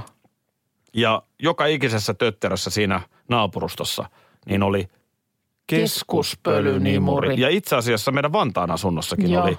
Ja 0.94 1.22
joka 1.40 1.66
ikisessä 1.66 2.14
tötterössä 2.14 2.70
siinä 2.70 3.02
naapurustossa, 3.30 4.06
niin 4.46 4.64
oli 4.64 4.88
keskuspölynimuri. 5.68 7.42
Ja 7.42 7.50
itse 7.50 7.76
asiassa 7.76 8.12
meidän 8.12 8.34
Vantaan 8.34 8.72
asunnossakin 8.72 9.32
Joo. 9.32 9.44
oli 9.44 9.58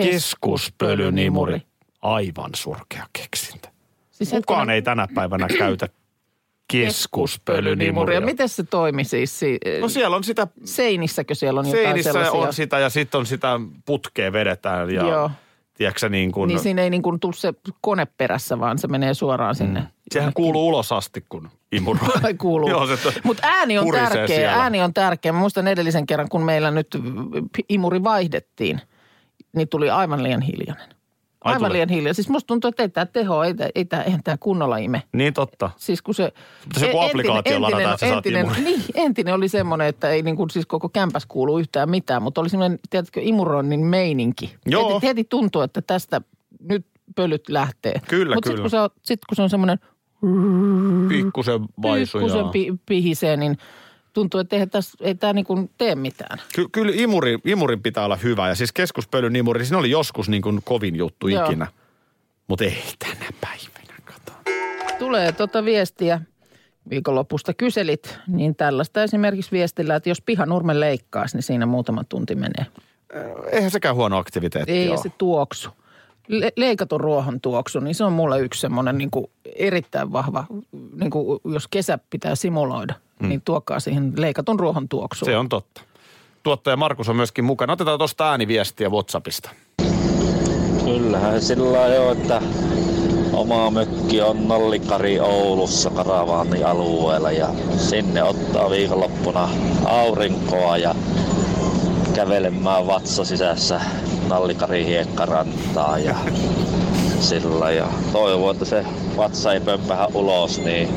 Keskuspölynimuri. 0.00 1.52
keskuspölynimuri. 1.52 1.62
Aivan 2.02 2.50
surkea 2.54 3.06
keksintä. 3.12 3.68
Siis 4.10 4.30
Kukaan 4.30 4.58
hetkinen, 4.60 4.74
ei 4.74 4.82
tänä 4.82 5.08
päivänä 5.14 5.46
käytä 5.58 5.88
keskuspölynimuria. 6.72 8.14
Ja 8.20 8.20
miten 8.26 8.48
se 8.48 8.62
toimi 8.62 9.04
siis? 9.04 9.38
Si- 9.38 9.58
No 9.80 9.88
siellä 9.88 10.16
on 10.16 10.24
sitä 10.24 10.46
Seinissäkö 10.64 11.34
siellä 11.34 11.60
on 11.60 11.66
jotain 11.66 11.84
seinissä 11.84 12.12
sellaisia? 12.12 12.40
on 12.48 12.52
sitä 12.54 12.78
ja 12.78 12.90
sitten 12.90 13.18
on 13.18 13.26
sitä 13.26 13.60
putkea 13.84 14.32
vedetään 14.32 14.90
ja 14.90 15.02
Joo. 15.08 15.30
tiedätkö 15.74 16.08
niin 16.08 16.32
kuin, 16.32 16.48
Niin 16.48 16.58
siinä 16.60 16.82
ei 16.82 16.90
niin 16.90 17.02
kuin 17.02 17.20
tule 17.20 17.32
se 17.32 17.52
kone 17.80 18.06
perässä, 18.06 18.58
vaan 18.60 18.78
se 18.78 18.88
menee 18.88 19.14
suoraan 19.14 19.54
sinne. 19.54 19.80
Mm. 19.80 19.86
sehän 20.12 20.32
kuuluu 20.34 20.68
ulos 20.68 20.92
asti, 20.92 21.24
kun 21.28 21.48
imuroi. 21.72 22.08
Kuuluu. 22.40 22.68
Joo, 22.68 22.86
se 22.86 22.96
Mutta 23.24 23.42
ääni 23.46 23.78
on 23.78 23.86
tärkeä. 23.92 24.26
siellä. 24.26 24.52
Ääni 24.62 24.82
on 24.82 24.94
tärkeä. 24.94 25.32
Mä 25.32 25.38
muistan 25.38 25.68
edellisen 25.68 26.06
kerran, 26.06 26.28
kun 26.28 26.42
meillä 26.42 26.70
nyt 26.70 26.88
imuri 27.68 28.04
vaihdettiin, 28.04 28.80
niin 29.56 29.68
tuli 29.68 29.90
aivan 29.90 30.22
liian 30.22 30.40
hiljainen. 30.42 30.88
Ai 31.44 31.52
Aivan 31.54 31.68
tuli? 31.68 31.72
liian 31.72 31.88
hiljainen. 31.88 32.14
Siis 32.14 32.28
musta 32.28 32.46
tuntuu, 32.46 32.68
että 32.68 32.82
ei 32.82 32.88
tämä 32.88 33.06
teho, 33.06 33.42
ei, 33.44 33.54
ei 33.74 33.84
tämä, 33.84 34.02
eihän 34.02 34.22
tämä 34.24 34.36
kunnolla 34.40 34.76
ime. 34.76 35.02
Niin 35.12 35.34
totta. 35.34 35.70
Siis 35.76 36.02
kun 36.02 36.14
se... 36.14 36.32
Mutta 36.64 36.80
se 36.80 36.86
joku 36.86 36.98
e- 37.02 37.06
applikaatio 37.06 37.62
ladataan, 37.62 37.82
että 37.92 37.96
sä 38.06 38.06
saat 38.06 38.16
entinen, 38.26 38.44
imurin. 38.44 38.64
niin, 38.68 38.82
entinen 38.94 39.34
oli 39.34 39.48
semmoinen, 39.48 39.86
että 39.86 40.10
ei 40.10 40.22
niin 40.22 40.36
kuin 40.36 40.50
siis 40.50 40.66
koko 40.66 40.88
kämpäs 40.88 41.26
kuulu 41.28 41.58
yhtään 41.58 41.90
mitään, 41.90 42.22
mutta 42.22 42.40
oli 42.40 42.48
semmoinen, 42.48 42.78
tiedätkö, 42.90 43.20
imuroinnin 43.22 43.86
meininki. 43.86 44.54
Joo. 44.66 44.94
Heti, 44.94 45.06
heti 45.06 45.24
tuntuu, 45.24 45.62
että 45.62 45.82
tästä 45.82 46.20
nyt 46.68 46.86
pölyt 47.14 47.48
lähtee. 47.48 48.00
Kyllä, 48.08 48.34
Mutta 48.34 48.48
sitten 48.48 48.52
kyllä. 48.56 48.62
kun, 48.62 48.70
se 48.70 48.80
on- 48.80 48.90
sit, 49.02 49.20
kun 49.28 49.36
se 49.36 49.42
on 49.42 49.50
semmoinen 49.50 49.78
Pikkusen 51.08 51.60
vaisu. 51.82 52.18
pikkusen 52.18 52.48
pi, 52.48 52.72
pihisee, 52.86 53.36
niin 53.36 53.58
tuntuu, 54.12 54.40
että 54.40 54.56
eihän 54.56 54.70
tässä, 54.70 54.98
ei 55.00 55.14
tämä 55.14 55.32
niin 55.32 55.44
kuin 55.44 55.70
tee 55.78 55.94
mitään. 55.94 56.38
Ky- 56.54 56.68
kyllä 56.72 56.92
imuri, 56.94 57.38
imurin 57.44 57.82
pitää 57.82 58.04
olla 58.04 58.16
hyvä. 58.16 58.48
Ja 58.48 58.54
siis 58.54 58.72
keskuspölynimuri, 58.72 59.64
siinä 59.64 59.78
oli 59.78 59.90
joskus 59.90 60.28
niin 60.28 60.42
kuin 60.42 60.60
kovin 60.64 60.96
juttu 60.96 61.28
Joo. 61.28 61.44
ikinä. 61.44 61.66
Mutta 62.48 62.64
ei 62.64 62.82
tänä 62.98 63.26
päivänä, 63.40 63.94
kato. 64.04 64.32
Tulee 64.98 65.32
tuota 65.32 65.64
viestiä 65.64 66.20
viikonlopusta 66.90 67.54
kyselit, 67.54 68.18
niin 68.26 68.56
tällaista 68.56 69.02
esimerkiksi 69.02 69.50
viestillä, 69.52 69.96
että 69.96 70.08
jos 70.08 70.20
pihanurmen 70.20 70.80
leikkaisi, 70.80 71.36
niin 71.36 71.42
siinä 71.42 71.66
muutama 71.66 72.04
tunti 72.04 72.34
menee. 72.34 72.66
Eihän 73.52 73.70
sekään 73.70 73.94
huono 73.94 74.18
aktiviteetti 74.18 74.72
Ei, 74.72 74.86
ja 74.86 74.92
ole. 74.92 75.02
se 75.02 75.10
tuoksu. 75.18 75.70
Le- 76.28 76.52
leikatun 76.56 77.00
ruohon 77.00 77.40
tuoksu, 77.40 77.80
niin 77.80 77.94
se 77.94 78.04
on 78.04 78.12
mulle 78.12 78.40
yksi 78.40 78.60
semmoinen 78.60 78.98
niin 78.98 79.10
kuin 79.10 79.26
erittäin 79.56 80.12
vahva, 80.12 80.44
niin 80.96 81.10
kuin 81.10 81.40
jos 81.44 81.68
kesä 81.68 81.98
pitää 82.10 82.34
simuloida, 82.34 82.94
hmm. 83.20 83.28
niin 83.28 83.42
tuokaa 83.44 83.80
siihen 83.80 84.12
leikatun 84.16 84.60
ruohon 84.60 84.88
tuoksuun. 84.88 85.30
Se 85.32 85.36
on 85.36 85.48
totta. 85.48 85.82
Tuottaja 86.42 86.76
Markus 86.76 87.08
on 87.08 87.16
myöskin 87.16 87.44
mukana. 87.44 87.72
Otetaan 87.72 87.98
tuosta 87.98 88.30
ääniviestiä 88.30 88.88
WhatsAppista. 88.88 89.50
Kyllähän 90.84 91.42
sillä 91.42 91.86
jo, 91.86 92.12
että 92.12 92.42
oma 93.32 93.70
mökki 93.70 94.20
on 94.20 94.48
Nallikari 94.48 95.20
Oulussa 95.20 95.90
karavaanialueella 95.90 97.30
ja 97.30 97.48
sinne 97.76 98.22
ottaa 98.22 98.70
viikonloppuna 98.70 99.48
aurinkoa 99.84 100.76
ja 100.76 100.94
kävelemään 102.14 102.86
vatsa 102.86 103.24
sisässä 103.24 103.80
Nallikari 104.28 104.84
hiekkarantaa 104.84 105.98
ja 105.98 106.16
sillä 107.20 107.70
ja 107.70 107.88
toivon, 108.12 108.52
että 108.52 108.64
se 108.64 108.84
vatsa 109.16 109.52
ei 109.52 109.60
pömpähä 109.60 110.06
ulos, 110.14 110.58
niin 110.58 110.88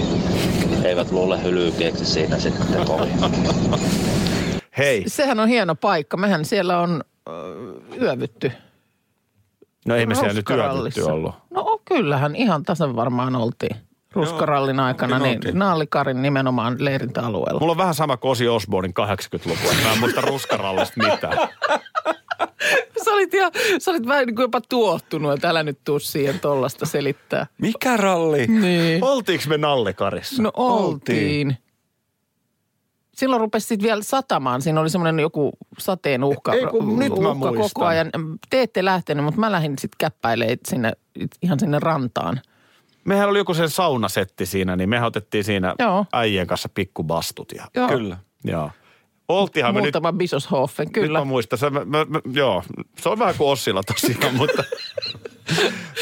eivät 0.84 1.12
luule 1.12 1.44
hylkeeksi 1.44 2.06
siinä 2.06 2.40
sitten 2.40 2.86
kovin. 2.86 3.20
Hei. 4.78 5.04
Sehän 5.08 5.40
on 5.40 5.48
hieno 5.48 5.76
paikka. 5.76 6.18
Mehän 6.18 6.46
siellä 6.46 6.80
on 6.80 7.04
ö, 7.30 7.32
yövytty. 8.02 8.52
No 9.88 9.96
ei 9.96 10.06
me 10.06 10.16
siellä 10.16 10.34
nyt 10.34 10.50
yövytty 10.50 11.02
ollut. 11.02 11.36
No 11.50 11.82
kyllähän 11.86 12.36
ihan 12.36 12.64
tasan 12.64 12.96
varmaan 12.96 13.36
oltiin. 13.36 13.85
Ruskarallin 14.16 14.80
aikana, 14.80 15.16
oltiin, 15.16 15.30
niin 15.30 15.38
oltiin. 15.38 15.60
Naallikarin 15.60 16.22
nimenomaan 16.22 16.76
leirintäalueella. 16.80 17.60
Mulla 17.60 17.72
on 17.72 17.78
vähän 17.78 17.94
sama 17.94 18.18
kuin 18.18 18.32
Osi 18.32 18.48
Osbornin 18.48 18.94
80-lukua. 19.02 19.72
Mä 19.84 19.92
en 19.94 20.00
muista 20.00 20.22
ruskarallista 20.22 21.04
mitään. 21.04 21.38
Sä 23.06 23.12
olit, 23.12 23.34
ihan, 23.34 23.52
sä 23.80 23.92
olit 23.92 24.08
vähän 24.08 24.26
niin 24.26 24.36
kuin 24.36 24.44
jopa 24.44 24.62
tuottunut, 24.70 25.34
että 25.34 25.50
älä 25.50 25.64
nyt 25.64 25.80
tuu 25.84 26.00
siihen 26.00 26.40
tollasta 26.40 26.86
selittää. 26.86 27.48
Mikä 27.62 27.98
ralli? 27.98 28.48
Niin. 28.48 29.04
Oltiinko 29.04 29.44
me 29.48 29.58
Nallikarissa? 29.58 30.44
No 30.44 30.52
oltiin. 30.54 31.58
Silloin 33.16 33.40
rupesi 33.40 33.68
sitten 33.68 33.88
vielä 33.88 34.04
satamaan. 34.04 34.62
Siinä 34.62 34.82
oli 34.82 34.90
semmoinen 34.90 35.20
joku 35.20 35.52
sateen 35.80 36.24
uhka, 36.24 36.54
Ei, 36.54 36.66
kun 36.66 37.00
nyt 37.00 37.20
mä 37.22 37.30
uhka 37.30 37.46
koko 37.46 37.60
muistan. 37.60 37.88
ajan. 37.88 38.12
Te 38.50 38.62
ette 38.62 38.86
lähtenyt, 38.86 39.26
mutta 39.26 39.40
mä 39.40 39.52
lähdin 39.52 39.80
sitten 39.80 39.98
käppäilemään 39.98 40.58
sinne, 40.68 40.92
ihan 41.42 41.60
sinne 41.60 41.80
rantaan. 41.80 42.42
Mehän 43.06 43.30
oli 43.30 43.38
joku 43.38 43.54
sen 43.54 43.70
saunasetti 43.70 44.46
siinä, 44.46 44.76
niin 44.76 44.90
me 44.90 45.04
otettiin 45.06 45.44
siinä 45.44 45.76
Joo. 45.80 46.06
äijien 46.14 46.48
kanssa 46.48 46.70
pikkubastut. 46.70 47.52
Ja, 47.52 47.68
Joo. 47.76 47.88
Kyllä. 47.88 48.18
joo. 48.44 48.72
Oltiinhan 49.30 49.74
me 49.76 49.82
nyt 49.82 49.86
Muutama 49.86 50.14
Bisoshofen, 50.14 50.86
Nyt 50.86 50.94
kyllä. 50.94 51.20
mä 51.20 51.26
muistan. 51.26 51.60
Se, 51.60 51.70
mä, 51.70 51.86
mä, 51.86 52.06
mä, 52.10 52.20
joo, 52.34 52.64
se 53.00 53.10
on 53.10 53.20
vähän 53.20 53.36
kuin 53.38 53.50
Ossilla 53.50 53.84
tosiaan, 53.84 54.36
mutta 54.42 54.64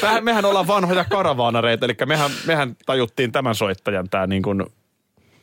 Tähän, 0.01 0.23
mehän 0.23 0.45
ollaan 0.45 0.67
vanhoja 0.67 1.05
karavaanareita, 1.05 1.85
eli 1.85 1.95
mehän, 2.05 2.31
mehän 2.47 2.75
tajuttiin 2.85 3.31
tämän 3.31 3.55
soittajan 3.55 4.09
tämä 4.09 4.27
niin 4.27 4.41
kuin 4.41 4.65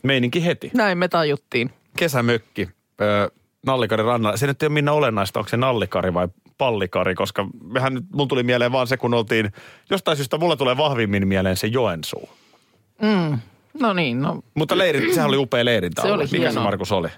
meininki 0.03 0.45
heti. 0.45 0.71
Näin 0.75 0.99
me 0.99 1.09
tajuttiin. 1.09 1.71
Kesämökki 1.97 2.69
ö, 3.01 3.31
Nallikarin 3.67 4.07
rannalla. 4.07 4.37
Se 4.37 4.47
nyt 4.47 4.63
ei 4.63 4.67
ole 4.67 4.73
minä 4.73 4.93
olennaista, 4.93 5.41
onko 5.41 5.49
se 5.49 5.57
Nallikari 5.57 6.15
vai 6.15 6.29
Pallikari, 6.61 7.15
koska 7.15 7.47
mehän 7.65 7.95
nyt, 7.95 8.05
mun 8.15 8.29
tuli 8.29 8.43
mieleen 8.43 8.73
vaan 8.73 8.87
se, 8.87 8.97
kun 8.97 9.15
oltiin, 9.15 9.53
jostain 9.91 10.17
syystä 10.17 10.39
mulla 10.39 10.57
tulee 10.57 10.77
vahvimmin 10.77 11.29
mieleen 11.29 11.57
se 11.57 11.67
Joensuu. 11.67 12.29
No 13.81 13.93
niin, 13.93 14.23
no 14.23 14.41
Mutta 14.55 14.79
leirin, 14.79 15.15
sehän 15.15 15.29
oli 15.29 15.37
upea 15.37 15.65
leirintä. 15.65 16.03
Se 16.03 16.13
oli 16.13 16.23
Mikä 16.25 16.37
se 16.37 16.39
hienoa. 16.39 16.65
Markus 16.65 16.93
oli? 16.93 17.09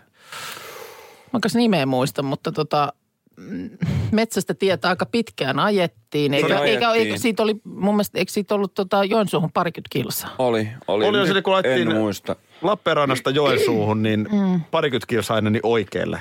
Mä 1.32 1.40
kas 1.42 1.54
nimeä 1.54 1.86
muista, 1.86 2.22
mutta 2.22 2.52
tota, 2.52 2.92
mm, 3.36 3.70
metsästä 4.12 4.54
tietä 4.54 4.88
aika 4.88 5.06
pitkään 5.06 5.58
ajettiin. 5.58 6.34
Eikä, 6.34 6.48
Niin, 6.48 6.56
eikä, 6.62 6.90
ajettiin. 6.90 7.12
eikä 7.12 7.22
siitä 7.22 7.42
oli, 7.42 7.54
mun 7.64 7.94
mielestä, 7.94 8.18
eikö 8.18 8.32
siitä 8.32 8.54
ollut 8.54 8.74
tota 8.74 9.04
Joensuuhun 9.04 9.52
parikymmentä 9.52 9.88
kilsaa? 9.92 10.34
Oli, 10.38 10.68
oli. 10.88 11.04
Oli 11.06 11.26
se, 11.26 11.42
kun 11.42 11.52
laitettiin 11.52 11.90
En 11.90 11.96
muista. 11.96 12.36
Lappeenrannasta 12.62 13.30
Joensuuhun, 13.30 14.02
niin 14.02 14.28
parikymmentä 14.70 15.06
kilsaa 15.06 15.34
aina 15.36 15.50
niin 15.50 15.60
oikealle. 15.66 16.20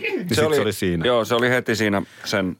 Niin 0.00 0.34
se, 0.34 0.46
oli, 0.46 0.56
se 0.56 0.62
oli 0.62 0.72
siinä. 0.72 1.06
Joo, 1.06 1.24
se 1.24 1.34
oli 1.34 1.50
heti 1.50 1.76
siinä 1.76 2.02
sen 2.24 2.56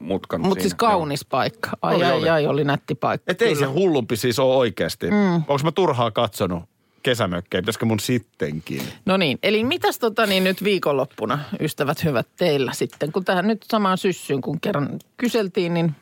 mutkan 0.00 0.40
Mutta 0.40 0.62
siis 0.62 0.74
kaunis 0.74 1.24
paikka. 1.24 1.70
Ai, 1.82 1.94
Oli, 1.96 2.04
ai, 2.04 2.12
oli. 2.12 2.28
ai, 2.28 2.46
oli 2.46 2.64
nätti 2.64 2.94
paikka. 2.94 3.32
Et 3.32 3.42
ei 3.42 3.56
se 3.56 3.64
hullumpi 3.64 4.16
siis 4.16 4.38
ole 4.38 4.56
oikeasti. 4.56 5.06
Mm. 5.10 5.34
Onko 5.34 5.58
mä 5.64 5.72
turhaa 5.72 6.10
katsonut 6.10 6.62
kesämökkejä? 7.02 7.62
Pitäisikö 7.62 7.84
mun 7.86 8.00
sittenkin? 8.00 8.82
No 9.06 9.16
niin, 9.16 9.38
eli 9.42 9.64
mitäs 9.64 9.98
tota 9.98 10.26
niin 10.26 10.44
nyt 10.44 10.64
viikonloppuna, 10.64 11.38
ystävät 11.60 12.04
hyvät, 12.04 12.28
teillä 12.36 12.72
sitten? 12.72 13.12
Kun 13.12 13.24
tähän 13.24 13.46
nyt 13.46 13.64
samaan 13.70 13.98
syssyyn, 13.98 14.40
kun 14.40 14.60
kerran 14.60 14.98
kyseltiin, 15.16 15.74
niin 15.74 15.94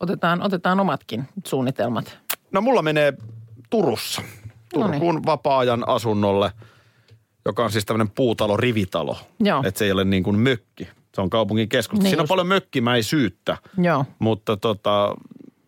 otetaan, 0.00 0.42
otetaan 0.42 0.80
omatkin 0.80 1.24
suunnitelmat. 1.46 2.18
No 2.52 2.60
mulla 2.60 2.82
menee 2.82 3.12
Turussa. 3.70 4.22
Noniin. 4.76 4.92
Turkuun 4.92 5.26
vapaa-ajan 5.26 5.88
asunnolle, 5.88 6.52
joka 7.46 7.64
on 7.64 7.72
siis 7.72 7.84
tämmöinen 7.84 8.12
puutalo, 8.14 8.56
rivitalo. 8.56 9.16
Joo. 9.40 9.62
Että 9.64 9.78
se 9.78 9.84
ei 9.84 9.92
ole 9.92 10.04
niin 10.04 10.22
kuin 10.22 10.38
mökki. 10.38 10.88
Se 11.14 11.20
on 11.20 11.30
kaupungin 11.30 11.68
keskusta. 11.68 12.02
Niin 12.02 12.10
Siinä 12.10 12.20
on 12.20 12.24
just. 12.24 12.28
paljon 12.28 12.46
mökkimäisyyttä, 12.46 13.56
Joo. 13.78 14.04
mutta 14.18 14.56
tota, 14.56 15.14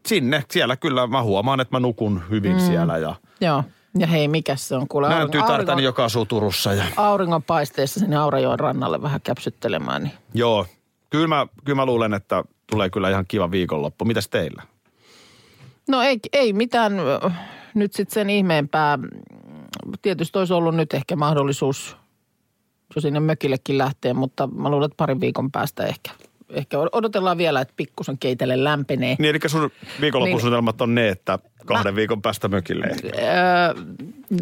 sinne, 0.06 0.44
siellä 0.50 0.76
kyllä 0.76 1.06
mä 1.06 1.22
huomaan, 1.22 1.60
että 1.60 1.76
mä 1.76 1.80
nukun 1.80 2.22
hyvin 2.30 2.52
mm. 2.52 2.60
siellä. 2.60 2.98
Ja 2.98 3.14
Joo. 3.40 3.64
Ja 3.98 4.06
hei, 4.06 4.28
mikä 4.28 4.56
se 4.56 4.76
on? 4.76 4.88
Kuule, 4.88 5.08
näen 5.08 5.30
tytärtäni, 5.30 5.82
auringon- 5.82 5.84
joka 5.84 6.04
asuu 6.04 6.26
Turussa. 6.26 6.72
Ja, 6.74 6.84
auringonpaisteessa 6.96 8.00
sinne 8.00 8.16
Aurajoen 8.16 8.60
rannalle 8.60 9.02
vähän 9.02 9.20
käpsyttelemään. 9.20 10.02
Niin. 10.02 10.12
joo, 10.34 10.66
kyllä 11.10 11.26
mä, 11.26 11.46
kyllä 11.64 11.76
mä 11.76 11.86
luulen, 11.86 12.14
että 12.14 12.44
tulee 12.66 12.90
kyllä 12.90 13.10
ihan 13.10 13.24
kiva 13.28 13.50
viikonloppu. 13.50 14.04
Mitäs 14.04 14.28
teillä? 14.28 14.62
No 15.88 16.02
ei, 16.02 16.18
ei 16.32 16.52
mitään 16.52 16.92
nyt 17.74 17.92
sitten 17.92 18.14
sen 18.14 18.30
ihmeempää. 18.30 18.98
Tietysti 20.02 20.38
olisi 20.38 20.52
ollut 20.52 20.74
nyt 20.74 20.94
ehkä 20.94 21.16
mahdollisuus 21.16 21.96
jo 22.94 23.00
sinne 23.00 23.20
mökillekin 23.20 23.78
lähteä, 23.78 24.14
mutta 24.14 24.46
mä 24.46 24.70
luulen, 24.70 24.86
että 24.86 24.96
parin 24.96 25.20
viikon 25.20 25.50
päästä 25.50 25.86
ehkä. 25.86 26.10
Ehkä 26.50 26.78
odotellaan 26.92 27.38
vielä, 27.38 27.60
että 27.60 27.74
pikkusen 27.76 28.18
keitelle 28.18 28.64
lämpenee. 28.64 29.16
Niin, 29.18 29.30
eli 29.30 29.38
sun 29.46 29.70
viikonloppusuunnitelmat 30.00 30.80
on 30.80 30.94
ne, 30.94 31.08
että 31.08 31.38
kahden 31.66 31.94
Mä- 31.94 31.96
viikon 31.96 32.22
päästä 32.22 32.48
mökille. 32.48 32.86
Öö, 32.86 33.74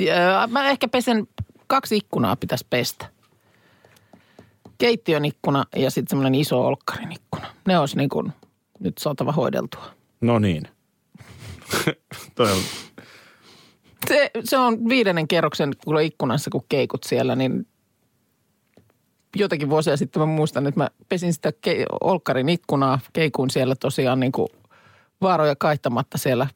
öö, 0.00 0.46
mä 0.46 0.68
ehkä 0.68 0.88
pesen, 0.88 1.28
kaksi 1.66 1.96
ikkunaa 1.96 2.36
pitäisi 2.36 2.66
pestä. 2.70 3.06
Keittiön 4.78 5.24
ikkuna 5.24 5.64
ja 5.76 5.90
sitten 5.90 6.10
semmoinen 6.10 6.34
iso 6.34 6.66
olkkarin 6.66 7.12
ikkuna. 7.12 7.46
Ne 7.66 7.78
olisi 7.78 7.96
niin 7.96 8.08
kuin 8.08 8.32
nyt 8.80 8.98
saatava 8.98 9.32
hoideltua. 9.32 9.84
No 10.20 10.38
niin. 10.38 10.62
Toi 12.34 12.52
on, 12.52 12.58
Se, 14.08 14.30
se 14.44 14.58
on 14.58 14.88
viidennen 14.88 15.28
kerroksen 15.28 15.72
kuule 15.84 16.04
ikkunassa, 16.04 16.50
kun 16.50 16.64
keikut 16.68 17.04
siellä, 17.04 17.36
niin 17.36 17.66
jotakin 19.36 19.70
vuosia 19.70 19.96
sitten 19.96 20.22
mä 20.22 20.26
muistan, 20.26 20.66
että 20.66 20.80
mä 20.80 20.88
pesin 21.08 21.32
sitä 21.32 21.50
ke- 21.66 21.86
olkkarin 22.00 22.48
ikkunaa, 22.48 22.98
keikuin 23.12 23.50
siellä 23.50 23.74
tosiaan 23.74 24.20
niin 24.20 24.32
kuin 24.32 24.48
vaaroja 25.22 25.56
kaihtamatta 25.56 26.18
siellä 26.18 26.46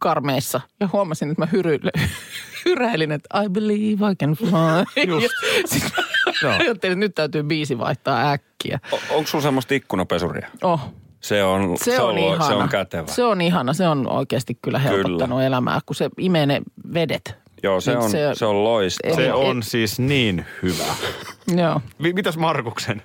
karmeissa. 0.00 0.60
Ja 0.80 0.88
huomasin, 0.92 1.30
että 1.30 1.42
mä 1.42 1.48
hyryille, 1.52 1.90
hyräilin, 2.64 3.12
että 3.12 3.42
I 3.42 3.48
believe 3.48 4.10
I 4.12 4.14
can 4.14 4.32
fly. 4.32 5.04
Just. 5.12 5.26
Ja 5.62 5.68
sit 5.78 5.82
mä 5.82 6.04
Joo. 6.42 6.52
ajattelin, 6.52 6.92
että 6.92 6.94
nyt 6.96 7.14
täytyy 7.14 7.42
biisi 7.42 7.78
vaihtaa 7.78 8.30
äkkiä. 8.30 8.80
O- 8.92 8.98
onko 9.10 9.26
sulla 9.26 9.42
semmoista 9.42 9.74
ikkunapesuria? 9.74 10.48
Oh, 10.62 10.80
Se 11.24 11.44
on, 11.44 11.76
se, 11.78 12.00
on, 12.00 12.18
ihana. 12.18 12.46
Se 12.46 12.54
on 12.54 12.68
kätevä. 12.68 13.06
Se 13.06 13.24
on 13.24 13.40
ihana. 13.40 13.72
Se 13.72 13.88
on 13.88 14.08
oikeasti 14.08 14.58
kyllä 14.62 14.78
helpottanut 14.78 15.28
Kyllä. 15.38 15.46
elämää, 15.46 15.80
kun 15.86 15.96
se 15.96 16.08
imee 16.18 16.46
ne 16.46 16.62
vedet. 16.94 17.34
Joo, 17.62 17.80
se 17.80 17.90
Niin 17.90 17.98
on, 18.04 18.10
se- 18.10 18.30
se, 18.34 18.46
on 18.46 18.64
loistava. 18.64 19.14
se 19.14 19.32
on 19.32 19.62
siis 19.62 19.98
niin 19.98 20.44
hyvä. 20.62 20.84
Joo. 21.62 21.80
Mi- 21.98 22.12
Mitäs 22.12 22.36
Markuksen? 22.36 23.02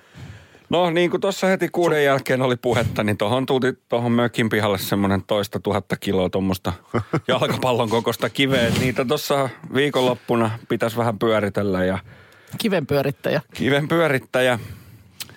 No 0.70 0.90
niin 0.90 1.10
kuin 1.10 1.20
tuossa 1.20 1.46
heti 1.46 1.68
kuuden 1.68 2.04
jälkeen 2.04 2.42
oli 2.42 2.56
puhetta, 2.56 3.02
niin 3.02 3.16
tuohon 3.16 3.46
tuli 3.46 3.72
tuohon 3.88 4.12
mökin 4.12 4.48
pihalle 4.48 4.78
semmoinen 4.78 5.22
toista 5.26 5.60
tuhatta 5.60 5.96
kiloa 5.96 6.30
tuommoista 6.30 6.72
jalkapallon 7.28 7.88
kokosta 7.88 8.30
kiveä. 8.30 8.70
Niitä 8.80 9.04
tuossa 9.04 9.48
viikonloppuna 9.74 10.50
pitäisi 10.68 10.96
vähän 10.96 11.18
pyöritellä 11.18 11.84
ja 11.84 11.98
Kivenpyörittäjä. 12.58 13.40
kiven 13.54 13.88
pyörittäjä. 13.88 14.58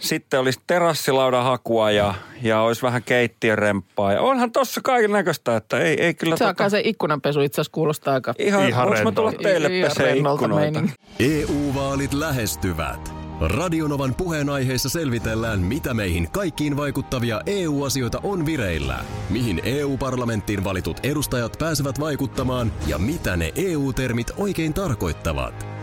Sitten 0.04 0.40
olisi 0.40 0.60
terassilaudan 0.68 1.44
hakua 1.44 1.92
ja, 1.92 2.14
ja 2.42 2.62
olisi 2.62 2.82
vähän 2.82 3.04
keittiöremppaa. 3.04 4.14
Ja 4.14 4.22
onhan 4.22 4.52
tossa 4.52 4.82
kaiken 4.84 5.12
näköistä, 5.12 5.56
että 5.56 5.80
ei, 5.80 6.02
ei 6.02 6.14
kyllä... 6.14 6.38
Se 6.38 6.46
alkaa 6.46 6.70
se 6.70 6.82
ikkunanpesu 6.84 7.42
itse 7.42 7.62
asiassa 7.62 7.74
kuulostaa 7.74 8.14
aika... 8.14 8.34
ihan, 8.40 8.70
Ihan 8.70 9.04
mä 9.04 9.12
tulla 9.12 9.32
teille 9.32 9.70
pesee 9.70 10.16
ikkunoita? 10.18 10.82
EU-vaalit 11.20 12.14
E 12.14 12.20
lähestyvät. 12.20 13.14
Radionovan 13.42 14.16
puheenaiheessa 14.16 14.90
selvitellään, 14.90 15.60
mitä 15.60 15.94
meihin 15.94 16.32
kaikkiin 16.32 16.78
vaikuttavia 16.78 17.42
EU-asioita 17.46 18.20
on 18.24 18.46
vireillä, 18.46 19.00
mihin 19.30 19.62
EU-parlamenttiin 19.64 20.64
valitut 20.64 21.00
edustajat 21.04 21.56
pääsevät 21.60 22.00
vaikuttamaan 22.00 22.72
ja 22.88 22.98
mitä 22.98 23.38
ne 23.38 23.52
EU-termit 23.56 24.32
oikein 24.38 24.74
tarkoittavat. 24.74 25.83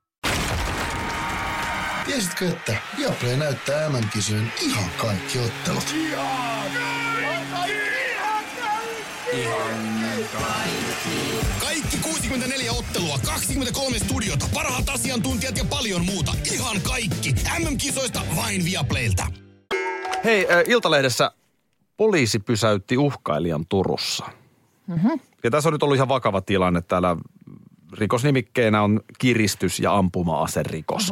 Tiesitkö, 2.05 2.47
että 2.47 2.75
Viaplay 2.97 3.37
näyttää 3.37 3.89
MM-kisojen 3.89 4.53
ihan 4.61 4.89
kaikki 4.97 5.39
ottelut? 5.39 5.95
Kaikki 11.59 11.97
64 11.97 12.71
ottelua, 12.71 13.19
23 13.25 13.99
studiota, 13.99 14.45
parhaat 14.53 14.89
asiantuntijat 14.89 15.57
ja 15.57 15.65
paljon 15.69 16.05
muuta. 16.05 16.31
Ihan 16.53 16.81
kaikki. 16.81 17.33
MM-kisoista 17.59 18.21
vain 18.35 18.65
Viaplaylta. 18.65 19.27
Hei, 20.23 20.47
äh, 20.51 20.63
Iltalehdessä 20.67 21.31
poliisi 21.97 22.39
pysäytti 22.39 22.97
uhkailijan 22.97 23.65
Turussa. 23.69 24.25
Mm-hmm. 24.87 25.19
Ja 25.43 25.51
tässä 25.51 25.69
on 25.69 25.73
nyt 25.73 25.83
ollut 25.83 25.95
ihan 25.95 26.09
vakava 26.09 26.41
tilanne. 26.41 26.81
Täällä 26.81 27.17
rikosnimikkeenä 27.97 28.81
on 28.81 28.99
kiristys- 29.17 29.79
ja 29.79 29.97
ampuma-aserikos. 29.97 31.09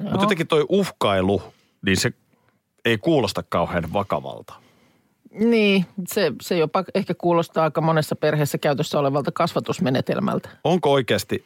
Oho, 0.00 0.10
Mutta 0.10 0.24
jotenkin 0.24 0.46
toi 0.46 0.66
uhkailu, 0.68 1.42
niin 1.86 1.96
se 1.96 2.12
ei 2.84 2.98
kuulosta 2.98 3.42
kauhean 3.48 3.92
vakavalta. 3.92 4.54
Niin, 5.32 5.86
se, 6.08 6.32
se 6.42 6.58
jopa 6.58 6.84
ehkä 6.94 7.14
kuulostaa 7.14 7.64
aika 7.64 7.80
monessa 7.80 8.16
perheessä 8.16 8.58
käytössä 8.58 8.98
olevalta 8.98 9.32
kasvatusmenetelmältä. 9.32 10.48
Onko 10.64 10.92
oikeasti, 10.92 11.44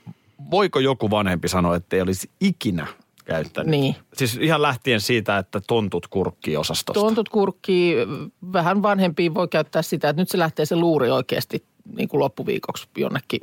voiko 0.50 0.78
joku 0.78 1.10
vanhempi 1.10 1.48
sanoa, 1.48 1.76
että 1.76 1.96
ei 1.96 2.02
olisi 2.02 2.30
ikinä 2.40 2.86
käyttänyt? 3.24 3.70
Niin. 3.70 3.96
Siis 4.12 4.36
ihan 4.36 4.62
lähtien 4.62 5.00
siitä, 5.00 5.38
että 5.38 5.60
tontut 5.60 6.06
kurkkii 6.06 6.56
osastosta. 6.56 7.00
Tontut 7.00 7.28
kurkkii, 7.28 7.96
vähän 8.52 8.82
vanhempiin 8.82 9.34
voi 9.34 9.48
käyttää 9.48 9.82
sitä, 9.82 10.08
että 10.08 10.22
nyt 10.22 10.28
se 10.28 10.38
lähtee 10.38 10.66
se 10.66 10.76
luuri 10.76 11.10
oikeasti 11.10 11.64
niin 11.96 12.08
kuin 12.08 12.20
loppuviikoksi 12.20 12.88
jonnekin 12.96 13.40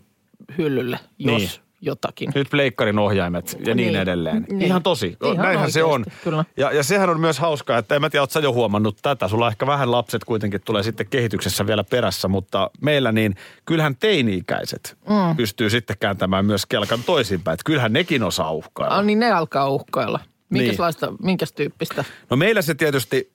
hyllylle, 0.58 1.00
jos 1.20 1.42
Niin. 1.42 1.67
Jotakin. 1.82 2.32
Nyt 2.36 2.48
pleikkarin 2.52 3.00
ohjaimet 3.00 3.58
ja 3.66 3.76
niin, 3.76 3.88
Niin. 3.88 3.96
edelleen. 4.02 4.46
Niin. 4.50 4.62
Ihan 4.62 4.84
tosi. 4.84 5.18
Ihan 5.24 5.38
Näinhän 5.38 5.72
se 5.72 5.84
on. 5.84 5.92
oikeasti, 5.92 6.24
kyllä. 6.24 6.46
Ja, 6.58 6.72
ja 6.72 6.84
sehän 6.84 7.10
on 7.10 7.20
myös 7.20 7.40
hauskaa, 7.40 7.78
että 7.78 7.96
en 7.96 8.02
mä 8.02 8.10
tiedä, 8.10 8.24
ootko 8.24 8.34
sä 8.34 8.40
jo 8.40 8.54
huomannut 8.54 8.98
tätä. 9.02 9.28
Sulla 9.28 9.48
ehkä 9.48 9.68
vähän 9.68 9.92
lapset 9.92 10.24
kuitenkin 10.24 10.62
tulee 10.66 10.84
sitten 10.84 11.08
kehityksessä 11.10 11.68
vielä 11.68 11.84
perässä, 11.84 12.28
mutta 12.28 12.70
meillä 12.82 13.12
niin 13.12 13.36
kyllähän 13.66 13.96
teini-ikäiset 13.96 14.98
mm. 15.10 15.36
pystyy 15.38 15.70
sitten 15.70 15.96
kääntämään 16.00 16.46
myös 16.46 16.66
kelkan 16.66 17.00
toisinpäin. 17.06 17.54
Että 17.54 17.64
kyllähän 17.66 17.94
nekin 17.94 18.24
osaa 18.24 18.52
uhkailla. 18.52 18.96
Ah, 18.98 19.06
niin 19.06 19.20
ne 19.20 19.32
alkaa 19.32 19.70
uhkailla. 19.70 20.20
Minkälaista, 20.50 21.06
Niin. 21.08 21.18
minkäs 21.22 21.52
tyyppistä? 21.54 22.04
No 22.30 22.38
meillä 22.38 22.62
se 22.62 22.76
tietysti, 22.76 23.32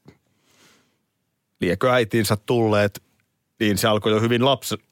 liekö 1.60 1.92
äitiinsä 1.92 2.36
tulleet, 2.46 3.02
niin 3.60 3.78
se 3.78 3.88
alkoi 3.88 4.12
jo 4.12 4.20
hyvin 4.20 4.44
lapsi, 4.44 4.74
nu- 4.76 4.82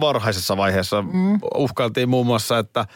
varhaisessa 0.00 0.56
vaiheessa. 0.56 1.02
Mm. 1.02 1.38
Uhkailtiin 1.54 2.08
muun 2.08 2.26
muassa, 2.26 2.58
että, 2.58 2.86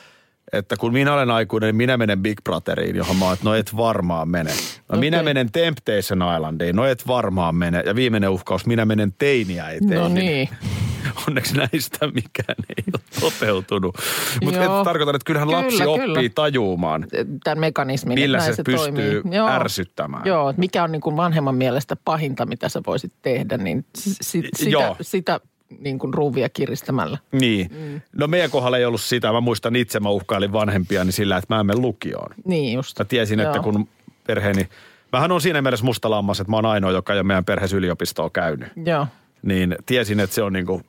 että 0.53 0.77
kun 0.77 0.93
minä 0.93 1.15
olen 1.15 1.31
aikuinen, 1.31 1.69
niin 1.69 1.77
minä 1.77 1.97
menen 1.97 2.23
Big 2.23 2.39
Brotheriin, 2.45 2.97
johon 2.97 3.17
mä 3.17 3.25
oon, 3.25 3.35
että 3.35 3.45
no 3.45 3.55
et 3.55 3.77
varmaan 3.77 4.29
mene. 4.29 4.51
No 4.51 4.57
okay. 4.89 5.01
minä 5.01 5.23
menen 5.23 5.53
Temptation 5.53 6.35
Islandiin, 6.37 6.77
no 6.77 6.85
et 6.85 7.07
varmaan 7.07 7.55
mene. 7.55 7.83
Ja 7.87 7.95
viimeinen 7.95 8.31
uhkaus, 8.31 8.67
minä 8.67 8.85
menen 8.85 9.15
teiniäiteihin. 9.19 9.97
No 9.99 10.09
niin. 10.09 10.49
Onneksi 11.29 11.57
näistä 11.57 12.07
mikään 12.07 12.57
ei 12.77 12.85
ole 12.93 13.03
toteutunut. 13.21 13.99
Mutta 14.45 14.61
Joo. 14.63 14.85
tarkoitan, 14.85 15.15
että 15.15 15.27
kyllähän 15.27 15.49
Kyllä, 15.49 15.63
lapsi 15.63 15.77
kyllä. 15.79 16.13
oppii 16.13 16.31
tajuumaan. 16.31 17.07
Tämän 17.45 17.59
mekanismin. 17.59 18.15
Millä 18.19 18.39
näin 18.39 18.55
se 18.57 18.63
pystyy 18.63 18.93
toimii. 18.93 19.37
Joo. 19.37 19.49
ärsyttämään. 19.49 20.23
Joo, 20.27 20.51
että 20.51 20.61
mikä 20.61 20.85
on 20.85 20.93
niin 20.93 21.03
kuin 21.03 21.17
vanhemman 21.17 21.55
mielestä 21.55 21.97
pahinta, 22.05 22.47
mitä 22.47 22.69
sä 22.69 22.81
voisit 22.87 23.13
tehdä, 23.23 23.57
niin 23.57 23.85
s- 23.99 24.17
si- 24.21 24.49
sitä, 24.57 24.71
Joo. 24.71 24.97
sitä 25.01 25.41
niin 25.79 25.99
kuin 25.99 26.15
ruuvia 26.15 26.49
kiristämällä. 26.49 27.19
Niin. 27.33 27.71
Mm. 27.79 28.01
No 28.13 28.27
meidän 28.27 28.51
kohdalla 28.51 28.79
ei 28.79 28.85
ollut 28.85 29.01
sitä. 29.01 29.33
Mä 29.33 29.41
muistan 29.41 29.77
itse, 29.77 30.01
mä 30.01 30.09
uhkailin 30.11 30.53
vanhempiani 30.53 31.13
sillä, 31.13 31.37
että 31.37 31.55
mä 31.55 31.61
en 31.61 31.67
mene 31.67 31.81
lukioon. 31.81 32.35
Niin 32.45 32.73
just. 32.75 32.99
Mä 32.99 33.05
tiesin, 33.05 33.41
että 33.41 33.57
Joo. 33.57 33.63
kun 33.63 33.89
perheeni... 34.27 34.69
Mähän 35.13 35.33
on 35.33 35.41
siinä 35.41 35.63
mielessä 35.63 35.85
mustalammas, 35.85 36.41
että 36.41 36.51
mä 36.51 36.57
oon 36.57 36.67
ainoa, 36.67 36.91
joka 36.91 37.13
ei 37.13 37.19
ole 37.19 37.23
meidän 37.27 37.45
perheessä 37.45 37.77
yliopistoa 37.77 38.31
käynyt. 38.31 38.69
Joo, 38.87 39.07
Niin 39.43 39.77
tiesin, 39.87 40.21
että 40.21 40.35
se 40.35 40.43
on 40.43 40.53
niinku... 40.53 40.83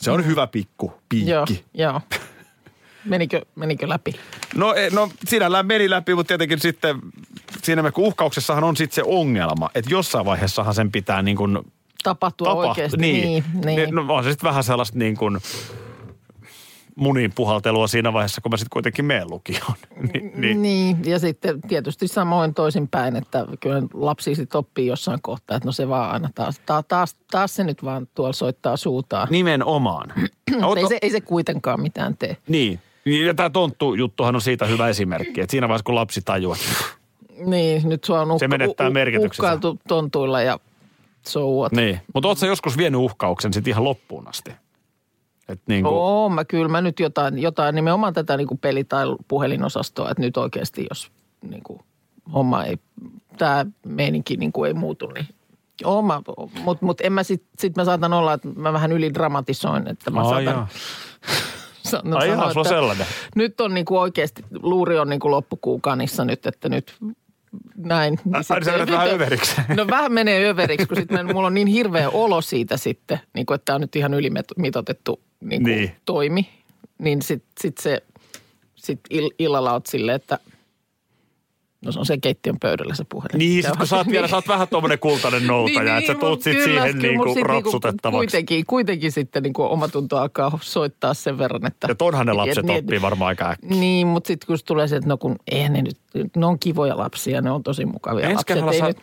Se 0.00 0.10
on 0.10 0.26
hyvä 0.26 0.46
pikku 0.46 0.92
piikki. 1.08 1.30
joo, 1.30 1.46
joo. 1.74 2.00
Menikö, 3.04 3.40
menikö 3.54 3.88
läpi? 3.88 4.14
No, 4.54 4.74
e- 4.74 4.90
no 4.90 5.10
sinällään 5.26 5.66
meni 5.66 5.90
läpi, 5.90 6.14
mutta 6.14 6.28
tietenkin 6.28 6.60
sitten 6.60 6.96
siinä 7.62 7.82
me, 7.82 7.90
kun 7.92 8.04
uhkauksessahan 8.04 8.64
on 8.64 8.76
sitten 8.76 8.94
se 8.94 9.02
ongelma, 9.06 9.70
että 9.74 9.90
jossain 9.90 10.26
vaiheessahan 10.26 10.74
sen 10.74 10.92
pitää 10.92 11.22
niin 11.22 11.36
kuin 11.36 11.58
Tapahtua 12.02 12.48
tapahtua. 12.48 12.68
oikeasti. 12.70 12.96
Niin, 12.96 13.44
Niin, 13.64 13.76
niin. 13.76 13.94
No, 13.94 14.14
on 14.14 14.24
se 14.24 14.30
sitten 14.30 14.48
vähän 14.48 14.64
sellaista 14.64 14.98
niin 14.98 15.16
kuin 15.16 15.38
munin 16.96 17.32
puhaltelua 17.34 17.86
siinä 17.86 18.12
vaiheessa, 18.12 18.40
kun 18.40 18.50
mä 18.50 18.56
sitten 18.56 18.70
kuitenkin 18.72 19.04
meen 19.04 19.30
lukioon. 19.30 19.74
Ni, 20.14 20.30
niin. 20.34 20.62
Niin, 20.62 20.96
ja 21.04 21.18
sitten 21.18 21.60
tietysti 21.60 22.08
samoin 22.08 22.54
toisinpäin, 22.54 23.16
että 23.16 23.46
kyllä 23.60 23.82
lapsi 23.94 24.34
sitten 24.34 24.58
oppii 24.58 24.86
jossain 24.86 25.18
kohtaa, 25.22 25.56
että 25.56 25.68
no 25.68 25.72
se 25.72 25.88
vaan 25.88 26.10
aina 26.10 26.28
taas, 26.34 26.60
taas, 26.66 26.84
taas, 26.88 27.16
taas 27.30 27.54
se 27.54 27.64
nyt 27.64 27.84
vaan 27.84 28.08
tuolla 28.14 28.32
soittaa 28.32 28.76
suutaan. 28.76 29.28
Nimenomaan. 29.30 30.12
Mutta 30.60 30.80
ei 30.80 30.88
se, 30.88 30.98
ei 31.02 31.10
se 31.10 31.20
kuitenkaan 31.20 31.80
mitään 31.80 32.16
tee. 32.16 32.36
Niin. 32.48 32.80
Ja 33.26 33.34
tämä 33.34 33.50
tonttu-juttuhan 33.50 34.34
on 34.34 34.40
siitä 34.40 34.66
hyvä 34.66 34.88
esimerkki. 34.88 35.40
Että 35.40 35.50
siinä 35.50 35.68
vaiheessa, 35.68 35.84
kun 35.84 35.94
lapsi 35.94 36.20
tajuaa, 36.24 36.56
Niin, 37.46 37.88
nyt 37.88 38.04
sua 38.04 38.20
on 38.20 38.30
uhka, 38.30 38.38
Se 38.38 38.48
menettää 38.48 38.90
merkityksensä. 38.90 39.42
uhkailtu 39.42 39.78
tontuilla 39.88 40.42
ja 40.42 40.58
so 41.26 41.40
what. 41.50 41.72
niin. 41.72 42.00
Mutta 42.14 42.28
ootko 42.28 42.46
joskus 42.46 42.76
vienyt 42.76 43.00
uhkauksen 43.00 43.52
sitten 43.52 43.70
ihan 43.70 43.84
loppuun 43.84 44.28
asti? 44.28 44.50
Et 45.48 45.60
niin 45.66 45.82
kuin, 45.84 45.94
Oo, 45.94 46.28
mä 46.28 46.44
kyllä 46.44 46.68
mä 46.68 46.80
nyt 46.80 47.00
jotain, 47.00 47.38
jotain 47.38 47.74
nimenomaan 47.74 48.14
tätä 48.14 48.36
niin 48.36 48.46
kuin 48.46 48.58
peli- 48.58 48.84
tai 48.84 49.04
puhelinosastoa, 49.28 50.10
että 50.10 50.22
nyt 50.22 50.36
oikeasti 50.36 50.86
jos 50.90 51.10
niin 51.42 51.62
kuin, 51.62 51.80
homma 52.34 52.64
ei, 52.64 52.76
tämä 53.38 53.66
meininki 53.86 54.36
niin 54.36 54.52
kuin 54.52 54.68
ei 54.68 54.74
muutu, 54.74 55.06
niin 55.06 55.26
Joo, 55.80 56.02
mutta 56.64 56.84
mut 56.86 57.00
en 57.00 57.12
mä 57.12 57.22
sit, 57.22 57.42
sit 57.58 57.76
mä 57.76 57.84
saatan 57.84 58.12
olla, 58.12 58.32
että 58.32 58.48
mä 58.56 58.72
vähän 58.72 58.92
ylidramatisoin, 58.92 59.86
että 59.88 60.10
mä 60.10 60.20
Ai 60.20 60.26
saatan, 60.26 60.44
jaa. 60.44 60.68
sa- 61.84 62.00
no 62.04 62.16
Ai 62.16 62.28
sanoa, 62.28 62.44
on 62.44 62.50
että 62.50 62.68
sellainen. 62.68 63.06
Nyt 63.34 63.60
on 63.60 63.74
niinku 63.74 63.98
oikeasti, 63.98 64.44
luuri 64.62 64.98
on 64.98 65.08
niinku 65.08 65.30
loppukuukanissa 65.30 66.24
nyt, 66.24 66.46
että 66.46 66.68
nyt 66.68 66.96
näin. 67.76 68.18
Ai, 68.32 68.44
sitten- 68.44 68.64
sä 68.64 68.78
nyt 68.78 68.90
vähän 68.90 69.10
överiksi. 69.10 69.54
No 69.76 69.86
vähän 69.86 70.12
menee 70.12 70.48
överiksi, 70.50 70.86
kun 70.86 70.96
sitten 70.96 71.26
mulla 71.26 71.46
on 71.46 71.54
niin 71.54 71.66
hirveä 71.66 72.10
olo 72.10 72.40
siitä 72.40 72.76
sitten, 72.76 73.18
niin 73.34 73.46
kuin, 73.46 73.54
että 73.54 73.64
tämä 73.64 73.74
on 73.74 73.80
nyt 73.80 73.96
ihan 73.96 74.14
ylimitotettu 74.14 75.20
niin 75.40 75.62
kuin 75.62 75.76
Niin. 75.76 75.92
toimi. 76.04 76.48
Niin 76.98 77.22
sitten 77.22 77.48
sit 77.60 77.78
se, 77.78 78.02
sit 78.74 79.00
ill, 79.10 79.30
illalla 79.38 79.72
oot 79.72 79.86
silleen, 79.86 80.16
että 80.16 80.38
no 81.88 81.92
se 81.92 81.98
on 81.98 82.06
se 82.06 82.18
keittiön 82.18 82.56
pöydällä 82.60 82.94
se 82.94 83.04
puhelin. 83.08 83.38
Niin, 83.38 83.62
sit 83.62 83.76
kun 83.76 83.86
sä 83.86 83.96
oot 83.96 84.06
vielä, 84.08 84.28
sä 84.28 84.36
oot 84.36 84.48
vähän 84.48 84.68
tuommoinen 84.68 84.98
kultainen 84.98 85.46
noutaja, 85.52 85.96
että 85.98 86.12
sä 86.12 86.18
tuut 86.18 86.42
sit 86.42 86.52
kyllä, 86.52 86.64
siihen 86.64 87.00
kyllä 87.00 87.08
niinku 87.24 87.34
rapsutettavaksi. 87.44 88.16
kuitenkin, 88.18 88.66
kuitenkin 88.66 89.12
sitten 89.12 89.42
niinku 89.42 89.62
omatunto 89.62 90.16
alkaa 90.18 90.58
soittaa 90.62 91.14
sen 91.14 91.38
verran, 91.38 91.66
että... 91.66 91.86
Ja 91.88 91.94
tonhan 91.94 92.26
ne 92.26 92.32
et- 92.32 92.36
lapset 92.36 92.58
et- 92.58 92.64
niin, 92.64 92.78
oppii 92.78 93.02
varmaan 93.02 93.28
aika 93.28 93.50
äkkiä. 93.50 93.70
Niin, 93.70 94.06
mutta 94.06 94.28
sitten 94.28 94.46
kun 94.46 94.58
tulee 94.66 94.88
se, 94.88 94.96
että 94.96 95.08
no 95.08 95.16
kun 95.16 95.36
eihän 95.50 95.72
ne 95.72 95.82
nyt, 95.82 95.98
ne 96.36 96.46
on 96.46 96.58
kivoja 96.58 96.96
lapsia, 96.96 97.40
ne 97.40 97.50
on 97.50 97.62
tosi 97.62 97.84
mukavia 97.86 98.24
Ensi 98.24 98.34
lapsia. 98.36 98.54
kerralla 98.54 98.72
ei 98.72 98.78
sä 98.80 98.86
nyt- 98.86 98.98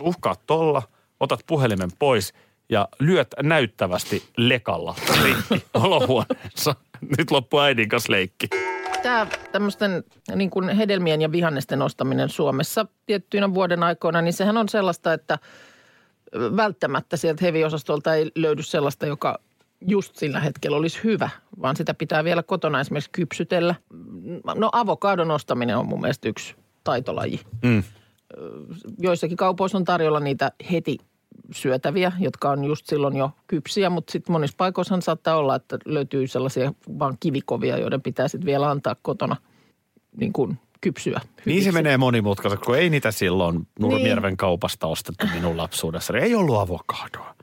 uhkaat 0.00 0.40
tolla, 0.46 0.82
otat 1.20 1.40
puhelimen 1.46 1.90
pois 1.98 2.34
ja 2.68 2.88
lyöt 3.00 3.28
näyttävästi 3.42 4.22
lekalla 4.36 4.94
rikki 5.24 5.66
olohuoneessa. 5.74 6.74
Nyt 7.18 7.30
loppuu 7.30 7.60
äidin 7.60 7.88
kanssa 7.88 8.12
leikki. 8.12 8.48
Tämä 9.06 9.26
tämmöisten 9.52 10.04
niin 10.34 10.50
kuin 10.50 10.68
hedelmien 10.68 11.22
ja 11.22 11.32
vihannesten 11.32 11.82
ostaminen 11.82 12.28
Suomessa 12.28 12.86
tiettyinä 13.06 13.54
vuoden 13.54 13.82
aikoina, 13.82 14.22
niin 14.22 14.32
sehän 14.32 14.56
on 14.56 14.68
sellaista, 14.68 15.12
että 15.12 15.38
välttämättä 16.34 17.16
sieltä 17.16 17.44
heviosastolta 17.44 18.14
ei 18.14 18.30
löydy 18.34 18.62
sellaista, 18.62 19.06
joka 19.06 19.38
just 19.80 20.16
sillä 20.16 20.40
hetkellä 20.40 20.76
olisi 20.76 20.98
hyvä, 21.04 21.30
vaan 21.62 21.76
sitä 21.76 21.94
pitää 21.94 22.24
vielä 22.24 22.42
kotona 22.42 22.80
esimerkiksi 22.80 23.10
kypsytellä. 23.12 23.74
No 24.54 24.68
avokadon 24.72 25.30
ostaminen 25.30 25.76
on 25.76 25.86
mun 25.86 26.00
mielestä 26.00 26.28
yksi 26.28 26.54
taitolaji. 26.84 27.40
Mm. 27.62 27.82
Joissakin 28.98 29.36
kaupoissa 29.36 29.78
on 29.78 29.84
tarjolla 29.84 30.20
niitä 30.20 30.52
heti 30.72 30.98
syötäviä, 31.52 32.12
jotka 32.18 32.50
on 32.50 32.64
just 32.64 32.86
silloin 32.86 33.16
jo 33.16 33.30
kypsiä, 33.46 33.90
mutta 33.90 34.12
sitten 34.12 34.32
monissa 34.32 34.54
paikoissahan 34.56 35.02
saattaa 35.02 35.36
olla, 35.36 35.54
että 35.54 35.78
löytyy 35.84 36.26
sellaisia 36.26 36.72
vaan 36.98 37.16
kivikovia, 37.20 37.78
joiden 37.78 38.02
pitää 38.02 38.28
sitten 38.28 38.46
vielä 38.46 38.70
antaa 38.70 38.96
kotona 39.02 39.36
niin 40.16 40.32
kuin 40.32 40.58
kypsyä. 40.80 41.20
Niin 41.20 41.44
se 41.44 41.50
hyviksi. 41.50 41.72
menee 41.72 41.96
monimutkaiseksi, 41.96 42.64
kun 42.64 42.78
ei 42.78 42.90
niitä 42.90 43.10
silloin 43.10 43.66
Nurmijärven 43.78 44.36
kaupasta 44.36 44.86
ostettu 44.86 45.26
minun 45.34 45.56
lapsuudessa. 45.56 46.18
Ei 46.18 46.34
ollut 46.34 46.60
avokadoa. 46.60 47.34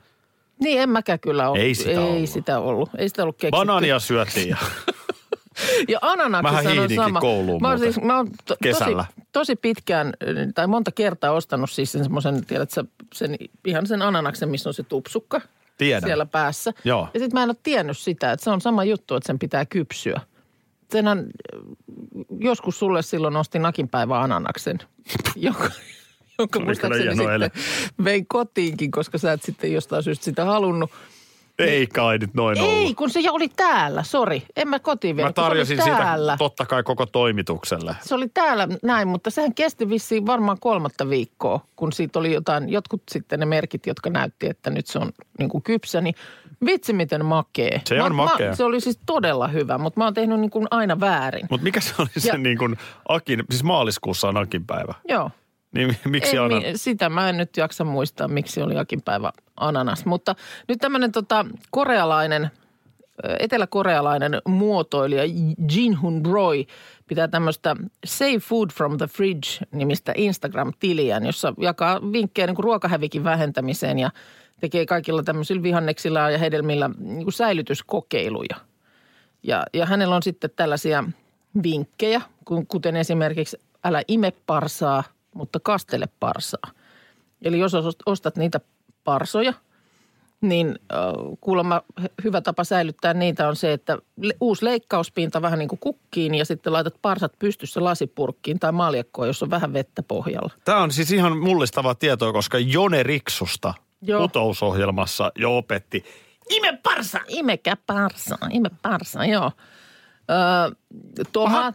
Niin, 0.60 0.80
en 0.80 0.88
mäkään 0.90 1.20
kyllä 1.20 1.50
ole. 1.50 1.58
Ei 1.58 1.74
sitä 1.74 1.90
ei 1.90 1.98
ollut. 1.98 2.28
sitä 2.28 2.60
ollut. 2.60 2.90
Ei 2.98 3.08
sitä 3.08 3.22
ollut 3.22 3.36
keksitty. 3.36 3.56
Banaania 3.58 3.98
syötiin 3.98 4.48
ja 4.48 4.56
Ja 5.88 5.98
ananaksissa 6.02 6.62
Mähän 6.62 6.78
on 6.78 6.90
sama. 6.96 7.20
kouluun 7.20 7.62
mä 7.62 7.68
oon, 7.68 7.78
siis, 7.78 8.00
mä 8.00 8.16
oon 8.16 8.28
to, 8.44 8.56
Kesällä. 8.62 9.04
Tosi, 9.16 9.28
tosi 9.32 9.56
pitkään, 9.56 10.12
tai 10.54 10.66
monta 10.66 10.92
kertaa 10.92 11.32
ostanut 11.32 11.70
siis 11.70 11.92
sen 11.92 12.02
semmoisen, 12.02 12.44
tiedätkö, 12.46 12.84
sen, 13.14 13.36
ihan 13.64 13.86
sen 13.86 14.02
ananaksen, 14.02 14.48
missä 14.48 14.68
on 14.70 14.74
se 14.74 14.82
tupsukka 14.82 15.40
Tiedän. 15.78 16.02
siellä 16.02 16.26
päässä. 16.26 16.72
Joo. 16.84 17.08
Ja 17.14 17.20
sitten 17.20 17.40
mä 17.40 17.42
en 17.42 17.50
ole 17.50 17.56
tiennyt 17.62 17.98
sitä, 17.98 18.32
että 18.32 18.44
se 18.44 18.50
on 18.50 18.60
sama 18.60 18.84
juttu, 18.84 19.14
että 19.16 19.26
sen 19.26 19.38
pitää 19.38 19.66
kypsyä. 19.66 20.20
Senhän, 20.92 21.26
joskus 22.40 22.78
sulle 22.78 23.02
silloin 23.02 23.36
ostin 23.36 23.62
nakinpäivä 23.62 24.20
ananaksen, 24.20 24.78
joka, 25.36 25.70
jonka 26.38 26.60
muistaakseni 26.60 27.04
hieno 27.14 27.30
ele. 27.30 27.50
sitten 27.54 28.04
vein 28.04 28.26
kotiinkin, 28.26 28.90
koska 28.90 29.18
sä 29.18 29.32
et 29.32 29.42
sitten 29.42 29.72
jostain 29.72 30.02
syystä 30.02 30.24
sitä 30.24 30.44
halunnut. 30.44 30.90
Ei 31.58 31.86
kai 31.86 32.18
nyt 32.18 32.34
noin 32.34 32.58
Ei, 32.58 32.64
ollut. 32.64 32.96
kun 32.96 33.10
se 33.10 33.20
jo 33.20 33.32
oli 33.32 33.48
täällä, 33.48 34.02
sori. 34.02 34.42
En 34.56 34.68
mä 34.68 34.78
kotiin 34.78 35.16
vielä, 35.16 35.26
Mä 35.28 35.30
se 35.30 35.34
tarjosin 35.34 35.78
täällä. 35.78 36.32
siitä 36.32 36.38
totta 36.38 36.66
kai 36.66 36.82
koko 36.82 37.06
toimitukselle. 37.06 37.96
Se 38.02 38.14
oli 38.14 38.28
täällä 38.34 38.68
näin, 38.82 39.08
mutta 39.08 39.30
sehän 39.30 39.54
kesti 39.54 39.88
vissiin 39.88 40.26
varmaan 40.26 40.56
kolmatta 40.60 41.10
viikkoa, 41.10 41.60
kun 41.76 41.92
siitä 41.92 42.18
oli 42.18 42.32
jotain, 42.32 42.68
jotkut 42.68 43.02
sitten 43.10 43.40
ne 43.40 43.46
merkit, 43.46 43.86
jotka 43.86 44.10
näytti, 44.10 44.48
että 44.50 44.70
nyt 44.70 44.86
se 44.86 44.98
on 44.98 45.12
niin 45.38 45.48
kuin 45.48 45.62
kypsä, 45.62 46.00
niin 46.00 46.14
vitsi 46.66 46.92
miten 46.92 47.24
makee. 47.24 47.80
Se 47.84 48.02
on 48.02 48.14
makea. 48.14 48.48
Mä, 48.48 48.54
se 48.56 48.64
oli 48.64 48.80
siis 48.80 48.98
todella 49.06 49.48
hyvä, 49.48 49.78
mutta 49.78 50.00
mä 50.00 50.04
oon 50.04 50.14
tehnyt 50.14 50.40
niin 50.40 50.50
kuin 50.50 50.66
aina 50.70 51.00
väärin. 51.00 51.46
Mutta 51.50 51.64
mikä 51.64 51.80
se 51.80 51.94
oli 51.98 52.08
se 52.18 52.28
Ja- 52.28 52.38
niin 52.38 52.58
kuin 52.58 52.76
Akin, 53.08 53.44
siis 53.50 53.62
maaliskuussa 53.64 54.28
on 54.28 54.36
Akin 54.36 54.66
päivä. 54.66 54.94
Joo. 55.08 55.30
Niin 55.74 55.88
mi- 55.88 56.10
miksi 56.10 56.38
on? 56.38 56.54
mi- 56.54 56.62
sitä 56.76 57.08
mä 57.08 57.28
en 57.28 57.36
nyt 57.36 57.56
jaksa 57.56 57.84
muistaa, 57.84 58.28
miksi 58.28 58.62
oli 58.62 58.74
jokin 58.74 59.02
päivä 59.02 59.32
ananas. 59.56 60.04
Mutta 60.04 60.34
nyt 60.68 60.78
tämmöinen 60.78 61.12
tota, 61.12 61.46
korealainen, 61.70 62.50
eteläkorealainen 63.38 64.42
muotoilija 64.48 65.22
Jin 65.74 66.00
Hun 66.00 66.26
Roy 66.26 66.64
pitää 67.06 67.28
tämmöistä 67.28 67.76
Save 68.04 68.38
Food 68.38 68.70
from 68.74 68.98
the 68.98 69.06
Fridge-nimistä 69.06 70.12
Instagram-tiliään, 70.16 71.26
jossa 71.26 71.54
jakaa 71.58 72.00
vinkkejä 72.12 72.46
niin 72.46 72.56
kuin 72.56 72.64
ruokahävikin 72.64 73.24
vähentämiseen 73.24 73.98
ja 73.98 74.10
tekee 74.60 74.86
kaikilla 74.86 75.22
tämmöisillä 75.22 75.62
vihanneksilla 75.62 76.30
ja 76.30 76.38
hedelmillä 76.38 76.90
niin 76.98 77.24
kuin 77.24 77.32
säilytyskokeiluja. 77.32 78.56
Ja, 79.42 79.64
ja 79.72 79.86
hänellä 79.86 80.16
on 80.16 80.22
sitten 80.22 80.50
tällaisia 80.56 81.04
vinkkejä, 81.62 82.20
kuten 82.68 82.96
esimerkiksi 82.96 83.60
älä 83.84 84.02
ime 84.08 84.32
parsaa, 84.46 85.04
mutta 85.34 85.60
kastele 85.60 86.08
parsaa. 86.20 86.70
Eli 87.42 87.58
jos 87.58 87.74
ost- 87.74 88.02
ostat 88.06 88.36
niitä 88.36 88.60
parsoja, 89.04 89.52
niin 90.40 90.78
kuulemma 91.40 91.82
hyvä 92.24 92.40
tapa 92.40 92.64
säilyttää 92.64 93.14
niitä 93.14 93.48
on 93.48 93.56
se, 93.56 93.72
että 93.72 93.98
uusi 94.40 94.64
leikkauspinta 94.64 95.42
vähän 95.42 95.58
niin 95.58 95.68
kuin 95.68 95.78
kukkiin 95.78 96.34
ja 96.34 96.44
sitten 96.44 96.72
laitat 96.72 96.94
parsat 97.02 97.32
pystyssä 97.38 97.84
lasipurkkiin 97.84 98.58
tai 98.58 98.72
maljakkoon, 98.72 99.28
jos 99.28 99.42
on 99.42 99.50
vähän 99.50 99.72
vettä 99.72 100.02
pohjalla. 100.02 100.50
Tämä 100.64 100.78
on 100.78 100.90
siis 100.90 101.12
ihan 101.12 101.38
mullistavaa 101.38 101.94
tietoa, 101.94 102.32
koska 102.32 102.58
Jone 102.58 103.02
Riksusta 103.02 103.74
Joo. 104.02 104.20
putousohjelmassa 104.20 105.32
jo 105.38 105.56
opetti. 105.56 106.04
Ime 106.50 106.78
parsa! 106.82 107.20
Imekä 107.28 107.76
parsaa, 107.86 108.48
ime 108.50 108.70
parsaa, 108.82 109.26
joo. 109.26 109.52
Öö, 110.30 110.70
tomaat, 111.32 111.74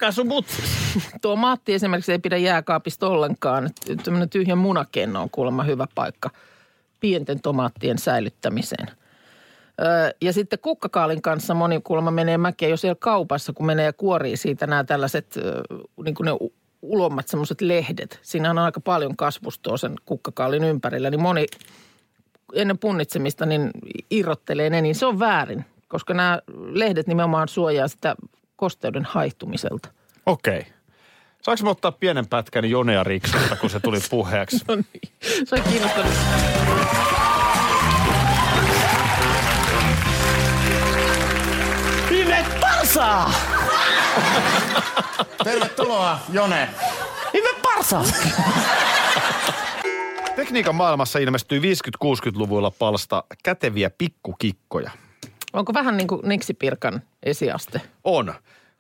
tomaatti 1.22 1.74
esimerkiksi 1.74 2.12
ei 2.12 2.20
pidä 2.20 2.38
jääkaapista 2.38 3.08
ollenkaan. 3.08 3.70
Tämmöinen 4.04 4.30
tyhjä 4.30 4.56
munakenno 4.56 5.22
on 5.22 5.30
kuulemma 5.30 5.64
hyvä 5.64 5.88
paikka 5.96 6.30
pienten 7.00 7.42
tomaattien 7.42 7.98
säilyttämiseen. 7.98 8.88
Öö, 9.82 10.12
ja 10.22 10.34
sitten 10.34 10.60
kukkakaalin 10.60 11.22
kanssa 11.22 11.54
moni 11.54 11.82
kuulemma 11.84 12.12
menee 12.12 12.38
mäkeä 12.38 12.70
jo 12.70 12.78
siellä 12.78 12.98
kaupassa, 13.00 13.54
kun 13.54 13.66
menee 13.66 13.86
ja 13.86 13.94
kuorii 13.94 14.38
siitä 14.38 14.68
nämä 14.68 14.84
tällaiset 14.84 15.38
öö, 15.38 15.62
niin 16.04 16.16
kuin 16.16 16.26
ne 16.26 16.32
ulommat 16.82 17.28
semmoiset 17.28 17.62
lehdet. 17.62 18.20
Siinä 18.22 18.50
on 18.50 18.58
aika 18.58 18.80
paljon 18.80 19.18
kasvustoa 19.18 19.78
sen 19.78 19.96
kukkakaalin 20.06 20.64
ympärillä, 20.64 21.10
niin 21.10 21.22
moni 21.22 21.46
ennen 22.54 22.78
punnitsemista 22.78 23.46
niin 23.46 23.72
irrottelee 24.10 24.70
ne, 24.70 24.82
niin 24.82 24.96
se 24.96 25.06
on 25.06 25.20
väärin, 25.20 25.66
koska 25.88 26.14
nämä 26.14 26.40
lehdet 26.72 27.08
nimenomaan 27.08 27.48
suojaa 27.48 27.88
sitä 27.88 28.16
kosteuden 28.60 29.06
haihtumiselta. 29.06 29.90
Okei. 30.26 30.60
Okay. 30.60 30.72
Saanko 31.42 31.64
mä 31.64 31.70
ottaa 31.70 31.92
pienen 31.92 32.28
pätkän 32.28 32.70
Jonea 32.70 33.04
Riksusta, 33.04 33.56
kun 33.56 33.70
se 33.70 33.80
tuli 33.80 34.00
puheeksi? 34.10 34.58
No 34.68 34.76
niin, 34.76 35.14
se 35.46 35.56
on 35.56 35.62
kiinnostanut. 35.62 36.14
Ime 42.12 42.46
parsaa! 42.62 43.34
Tervetuloa, 45.44 46.20
Jone. 46.34 46.70
Ime 47.34 47.50
parsaa! 47.62 48.06
Tekniikan 50.36 50.76
maailmassa 50.76 51.20
ilmestyi 51.20 51.60
50-60-luvuilla 51.60 52.72
palsta 52.72 53.24
käteviä 53.44 53.90
pikkukikkoja. 53.90 54.92
Onko 55.54 55.74
vähän 55.74 55.98
niin 55.98 56.08
kuin 56.08 56.22
Niksi 56.24 56.54
Pirkan 56.54 57.02
esiaste? 57.24 57.82
On. 58.04 58.34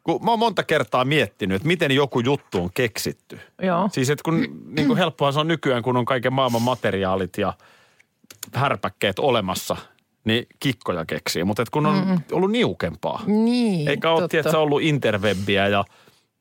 Kun 0.03 0.25
mä 0.25 0.31
oon 0.31 0.39
monta 0.39 0.63
kertaa 0.63 1.05
miettinyt, 1.05 1.55
että 1.55 1.67
miten 1.67 1.91
joku 1.91 2.19
juttu 2.19 2.63
on 2.63 2.69
keksitty. 2.73 3.39
Joo. 3.61 3.89
Siis 3.91 4.09
että 4.09 4.23
kun 4.23 4.63
niin 4.75 4.87
kuin 4.87 4.97
helppohan 4.97 5.33
se 5.33 5.39
on 5.39 5.47
nykyään, 5.47 5.83
kun 5.83 5.97
on 5.97 6.05
kaiken 6.05 6.33
maailman 6.33 6.61
materiaalit 6.61 7.37
ja 7.37 7.53
härpäkkeet 8.53 9.19
olemassa, 9.19 9.77
niin 10.23 10.47
kikkoja 10.59 11.05
keksii. 11.05 11.43
Mutta 11.43 11.63
kun 11.71 11.85
on 11.85 12.07
mm 12.07 12.21
ollut 12.31 12.51
niukempaa. 12.51 13.23
Niin, 13.25 13.87
Eikä 13.87 14.11
ole 14.11 14.27
tietysti 14.27 14.57
ollut 14.57 14.81
interwebbiä 14.81 15.67
ja 15.67 15.85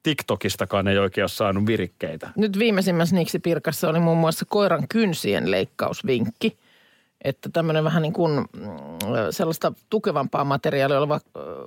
TikTokistakaan 0.02 0.88
ei 0.88 0.98
oikein 0.98 1.22
ole 1.22 1.28
saanut 1.28 1.66
virikkeitä. 1.66 2.30
Nyt 2.36 2.58
viimeisimmässä 2.58 3.16
Niksi 3.16 3.38
Pirkassa 3.38 3.88
oli 3.88 4.00
muun 4.00 4.18
muassa 4.18 4.44
koiran 4.48 4.88
kynsien 4.88 5.50
leikkausvinkki. 5.50 6.56
Että 7.24 7.48
tämmöinen 7.52 7.84
vähän 7.84 8.02
niin 8.02 8.12
kuin 8.12 8.32
mm, 8.38 8.68
sellaista 9.30 9.72
tukevampaa 9.90 10.44
materiaalia 10.44 10.98
oleva 10.98 11.20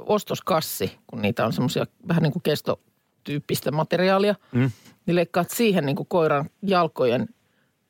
ostoskassi, 0.06 0.98
kun 1.08 1.22
niitä 1.22 1.46
on 1.46 1.54
semmoisia 1.54 1.86
vähän 2.08 2.24
niin 2.24 2.34
kuin 2.34 2.44
kestotyyppistä 2.44 3.72
materiaalia. 3.72 4.36
Mm. 4.52 4.72
Niin 5.06 5.16
leikkaat 5.16 5.50
siihen 5.50 5.86
niin 5.86 5.96
kuin 5.96 6.08
koiran 6.08 6.50
jalkojen 6.62 7.28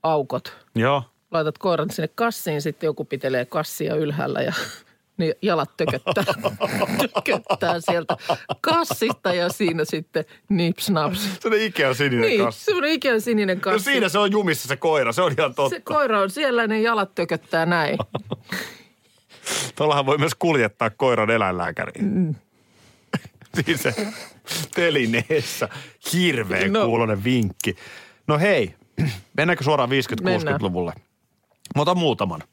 aukot. 0.04 0.54
Joo. 0.76 1.04
Laitat 1.32 1.58
koiran 1.58 1.90
sinne 1.90 2.10
kassiin, 2.16 2.62
sitten 2.62 2.88
joku 2.88 3.06
pitelee 3.06 3.46
kassia 3.46 3.96
ylhäällä 3.96 4.42
ja 4.42 4.54
niin 5.22 5.34
jalat 5.42 5.78
tököttää, 5.78 6.24
tököttää 7.26 7.80
sieltä 7.80 8.18
kassista 8.62 9.34
ja 9.34 9.50
siinä 9.50 9.86
sitten 9.86 10.26
nips 10.50 10.90
naps. 10.90 11.30
Se 11.40 11.48
on 11.48 11.54
Ikea 11.54 11.94
sininen 11.94 12.22
Niin, 12.30 12.44
kassi. 12.44 12.66
semmoinen 12.66 12.92
ikään 12.92 13.22
sininen 13.22 13.58
No 13.58 13.62
kassi. 13.62 13.84
siinä 13.86 14.10
se 14.10 14.20
on 14.20 14.32
jumissa 14.32 14.68
se 14.68 14.76
koira, 14.76 15.12
se 15.12 15.22
on 15.22 15.34
ihan 15.38 15.56
totta. 15.56 15.76
Se 15.76 15.82
koira 15.82 16.22
on 16.22 16.30
siellä 16.30 16.68
ne 16.68 16.82
jalat 16.82 17.16
tököttää 17.16 17.66
näin. 17.66 17.98
Tuollahan 19.76 20.06
voi 20.06 20.18
myös 20.18 20.36
kuljettaa 20.36 20.90
koiran 20.90 21.30
eläinlääkäriin. 21.30 22.06
Mm. 22.06 22.36
siis 23.66 23.84
se 23.84 23.96
telineessä 24.76 25.70
hirveän 26.14 26.74
No. 26.74 26.80
no. 26.80 26.86
kuulonen 26.86 27.24
vinkki. 27.24 27.76
No 28.28 28.40
hei, 28.40 28.76
mennäänkö 29.38 29.64
suoraan 29.64 29.90
Mennään. 30.24 30.60
50-60-luvulle? 30.62 30.94
Mä 31.76 31.82
otan 31.82 31.98
muutaman. 31.98 32.44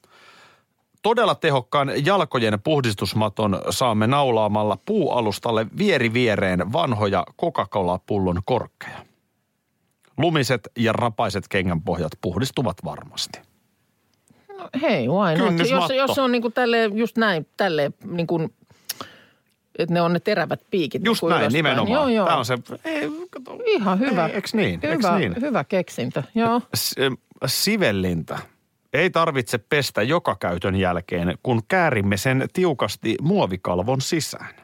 Todella 1.02 1.34
tehokkaan 1.34 1.92
jalkojen 2.04 2.60
puhdistusmaton 2.60 3.62
saamme 3.70 4.06
naulaamalla 4.06 4.78
puualustalle 4.86 5.66
vieri 5.78 6.12
viereen 6.12 6.72
vanhoja 6.72 7.24
Coca-Cola-pullon 7.40 8.40
korkkeja. 8.44 8.98
Lumiset 10.18 10.68
ja 10.78 10.92
rapaiset 10.92 11.48
kengänpohjat 11.48 12.12
puhdistuvat 12.20 12.76
varmasti. 12.84 13.40
No, 14.58 14.68
hei, 14.82 15.08
why 15.08 15.36
not? 15.38 15.68
Jos, 15.70 15.90
jos 15.96 16.18
on 16.18 16.32
niin 16.32 16.42
kuin 16.42 16.54
tälleen, 16.54 16.98
just 16.98 17.18
näin, 17.18 17.46
tälleen 17.56 17.94
niin 18.04 18.26
kuin, 18.26 18.54
että 19.78 19.94
ne 19.94 20.02
on 20.02 20.12
ne 20.12 20.20
terävät 20.20 20.60
piikit. 20.70 21.04
Just 21.04 21.22
niin 21.22 21.28
kuin 21.28 21.30
näin, 21.30 21.42
ylöspäin. 21.42 21.58
nimenomaan. 21.64 21.92
Joo, 21.92 22.08
joo. 22.08 22.26
Tämä 22.26 22.38
on 22.38 22.44
se, 22.44 22.58
ei, 22.84 23.10
kato, 23.30 23.58
Ihan 23.66 23.98
hyvä. 23.98 24.26
Ei, 24.26 24.36
eks 24.36 24.54
niin? 24.54 24.80
Eks 24.82 24.98
Hyvä, 24.98 25.18
niin? 25.18 25.34
hyvä 25.40 25.64
keksintö, 25.64 26.22
joo. 26.34 26.60
S- 26.76 26.94
sivellintä. 27.46 28.38
Ei 28.92 29.10
tarvitse 29.10 29.58
pestä 29.58 30.02
joka 30.02 30.36
käytön 30.40 30.76
jälkeen, 30.76 31.38
kun 31.42 31.62
käärimme 31.68 32.16
sen 32.16 32.48
tiukasti 32.52 33.16
muovikalvon 33.22 34.00
sisään. 34.00 34.54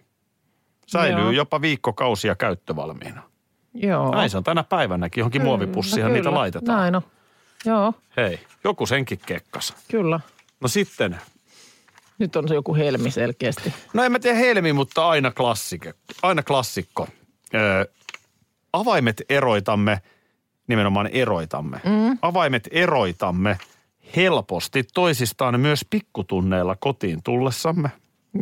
Säilyy 0.86 1.22
Joo. 1.22 1.30
jopa 1.30 1.60
viikkokausia 1.60 2.34
käyttövalmiina. 2.34 3.22
joo. 3.74 4.10
Näin 4.14 4.30
se 4.30 4.36
on 4.36 4.44
tänä 4.44 4.62
päivänäkin. 4.64 5.20
Johonkin 5.20 5.40
Kyllä, 5.40 5.48
muovipussiin 5.50 6.06
niitä 6.06 6.18
kyllä. 6.28 6.34
laitetaan. 6.38 6.78
Näin 6.78 6.94
on. 6.96 7.02
Joo, 7.66 7.94
Hei, 8.16 8.40
joku 8.64 8.86
senkin 8.86 9.18
kekkas. 9.26 9.74
kyllä. 9.90 10.20
No 10.60 10.68
sitten, 10.68 11.16
Nyt 12.18 12.36
on 12.36 12.48
se 12.48 12.54
joku 12.54 12.74
helmi 12.74 13.10
selkeästi. 13.10 13.74
no 13.92 14.02
en 14.04 14.12
mä 14.12 14.18
tiedä 14.18 14.38
helmi, 14.38 14.72
mutta 14.72 15.08
aina 15.08 15.30
klassikko. 15.30 15.88
Aina 16.22 16.42
klassikko. 16.42 17.08
Öö, 17.54 17.84
avaimet 18.72 19.22
eroitamme, 19.28 20.02
nimenomaan 20.66 21.06
eroitamme. 21.06 21.80
Mm. 21.84 22.18
Avaimet 22.22 22.68
eroitamme 22.70 23.58
helposti 24.16 24.84
toisistaan 24.94 25.60
myös 25.60 25.86
pikkutunneilla 25.90 26.76
kotiin 26.76 27.22
tullessamme. 27.22 27.90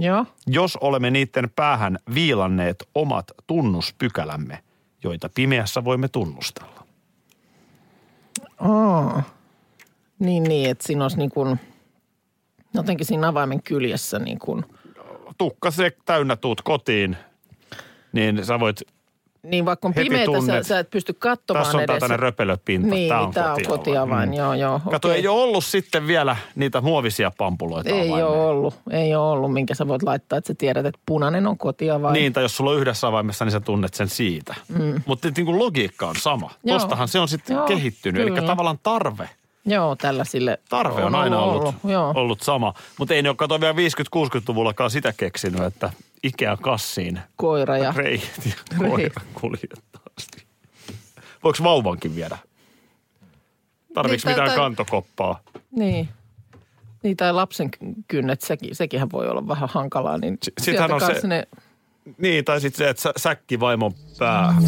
Joo. 0.01 0.27
jos 0.47 0.77
olemme 0.77 1.11
niiden 1.11 1.51
päähän 1.57 1.99
viilanneet 2.15 2.89
omat 2.95 3.25
tunnuspykälämme, 3.47 4.59
joita 5.05 5.31
pimeässä 5.35 5.85
voimme 5.85 6.09
tunnustella. 6.09 6.87
Aa. 8.59 9.23
Niin, 10.19 10.43
niin, 10.43 10.71
että 10.71 10.87
siinä 10.87 11.05
olisi 11.05 11.19
niin 11.19 11.31
kuin, 11.31 11.61
jotenkin 12.75 13.07
siinä 13.07 13.29
avaimen 13.29 13.63
kyljessä 13.63 14.19
niin 14.19 14.39
kuin, 14.39 14.65
Tukka 15.39 15.71
se 15.71 15.93
täynnä 16.05 16.37
tuut 16.37 16.63
kotiin, 16.63 17.17
niin 18.13 18.45
sä 18.45 18.61
voit, 18.61 18.83
niin 19.43 19.65
vaikka 19.65 19.89
on 19.89 19.95
pimeätä, 19.95 20.41
sä, 20.47 20.63
sä 20.63 20.79
et 20.79 20.91
pysty 20.91 21.13
katsomaan 21.13 21.65
tässä 21.65 21.77
on 21.79 21.83
edes. 21.85 21.95
tämmöinen 21.99 22.19
röpelöpinta, 22.19 22.89
Niin, 22.89 22.95
niin 23.09 23.13
on 23.15 23.31
tää 23.31 23.53
on 23.55 23.61
kotiavain. 23.69 24.29
Mm. 24.29 24.35
joo, 24.35 24.55
joo. 24.55 24.81
Kato, 24.91 25.09
okei. 25.09 25.21
ei 25.21 25.29
ole 25.29 25.43
ollut 25.43 25.65
sitten 25.65 26.07
vielä 26.07 26.37
niitä 26.55 26.81
muovisia 26.81 27.33
pampuloita 27.39 27.91
Ei 27.91 27.95
avaimeen. 28.09 28.27
ole 28.27 28.37
ollut, 28.47 28.75
ei 28.91 29.15
ole 29.15 29.31
ollut, 29.31 29.53
minkä 29.53 29.75
sä 29.75 29.89
voit 29.89 30.03
laittaa, 30.03 30.37
että 30.39 30.49
sä 30.49 30.55
tiedät, 30.59 30.87
että 30.87 31.01
punainen 31.07 31.47
on 31.47 31.59
kotiavain. 31.59 32.13
Niin, 32.13 32.33
tai 32.33 32.43
jos 32.45 32.57
sulla 32.57 32.71
on 32.71 32.79
yhdessä 32.79 33.07
avaimessa, 33.07 33.45
niin 33.45 33.53
sä 33.53 33.61
tunnet 33.61 33.95
sen 33.95 34.09
siitä. 34.09 34.55
Mm. 34.69 35.03
Mutta 35.07 35.29
niin 35.37 35.47
kuin 35.47 35.59
logiikka 35.59 36.07
on 36.09 36.17
sama. 36.17 36.51
Joo. 36.65 36.79
Tostahan 36.79 37.09
se 37.09 37.19
on 37.21 37.29
sitten 37.29 37.55
Joo, 37.57 37.67
kehittynyt. 37.67 38.23
Eli 38.23 38.31
kyllä. 38.31 38.47
tavallaan 38.47 38.79
tarve 38.83 39.29
Joo, 39.67 39.97
tällaisille. 39.97 40.59
Tarve 40.69 41.05
on 41.05 41.15
aina 41.15 41.39
ollut, 41.43 41.75
Joo. 41.85 42.13
ollut 42.17 42.41
sama. 42.41 42.75
Mutta 42.99 43.15
ei 43.15 43.23
ne 43.23 43.29
ole 43.29 43.37
kato 43.37 43.61
vielä 43.61 43.73
50-60-luvullakaan 43.73 44.91
sitä 44.91 45.13
keksinyt, 45.17 45.63
että 45.63 45.91
Ikea 46.23 46.57
kassiin 46.57 47.21
Koira 47.37 47.79
ja... 47.79 47.93
reiät 47.97 48.41
ja 48.47 48.53
koira 48.89 49.21
kuljettaa. 49.41 50.03
Voiko 51.45 51.59
vauvankin 51.65 52.17
viedä? 52.17 52.39
Tarviiko 53.95 54.23
Niin, 54.29 54.33
mitään 54.37 54.49
tai- 54.49 54.57
kantokoppaa? 54.57 55.41
Niin. 55.71 56.09
Niin, 57.03 57.17
tai 57.17 57.33
lapsen 57.33 57.71
kynnet, 58.09 58.41
sekin, 58.41 58.77
sekinhän 58.77 59.13
voi 59.13 59.29
olla 59.29 59.49
vähän 59.49 59.69
hankalaa. 59.73 60.19
Niin 60.19 60.39
S- 60.45 60.51
sieltä 60.65 60.95
on 60.95 61.01
se- 61.01 61.27
Ne, 61.27 61.47
Niin, 62.19 62.45
tai 62.45 62.61
sitten 62.61 62.79
se, 62.79 62.89
että 62.91 63.03
sä, 63.03 63.13
säkki 63.17 63.61
vaimon 63.61 63.93
päähän. 64.19 64.63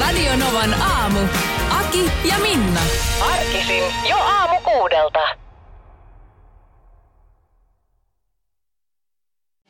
Radio 0.00 0.36
Novan 0.36 0.74
aamu. 0.74 1.18
Aki 1.70 2.10
ja 2.28 2.38
Minna. 2.38 2.80
Arkisin 3.32 3.82
jo 4.10 4.16
aamu 4.16 4.60
kuudelta. 4.60 5.18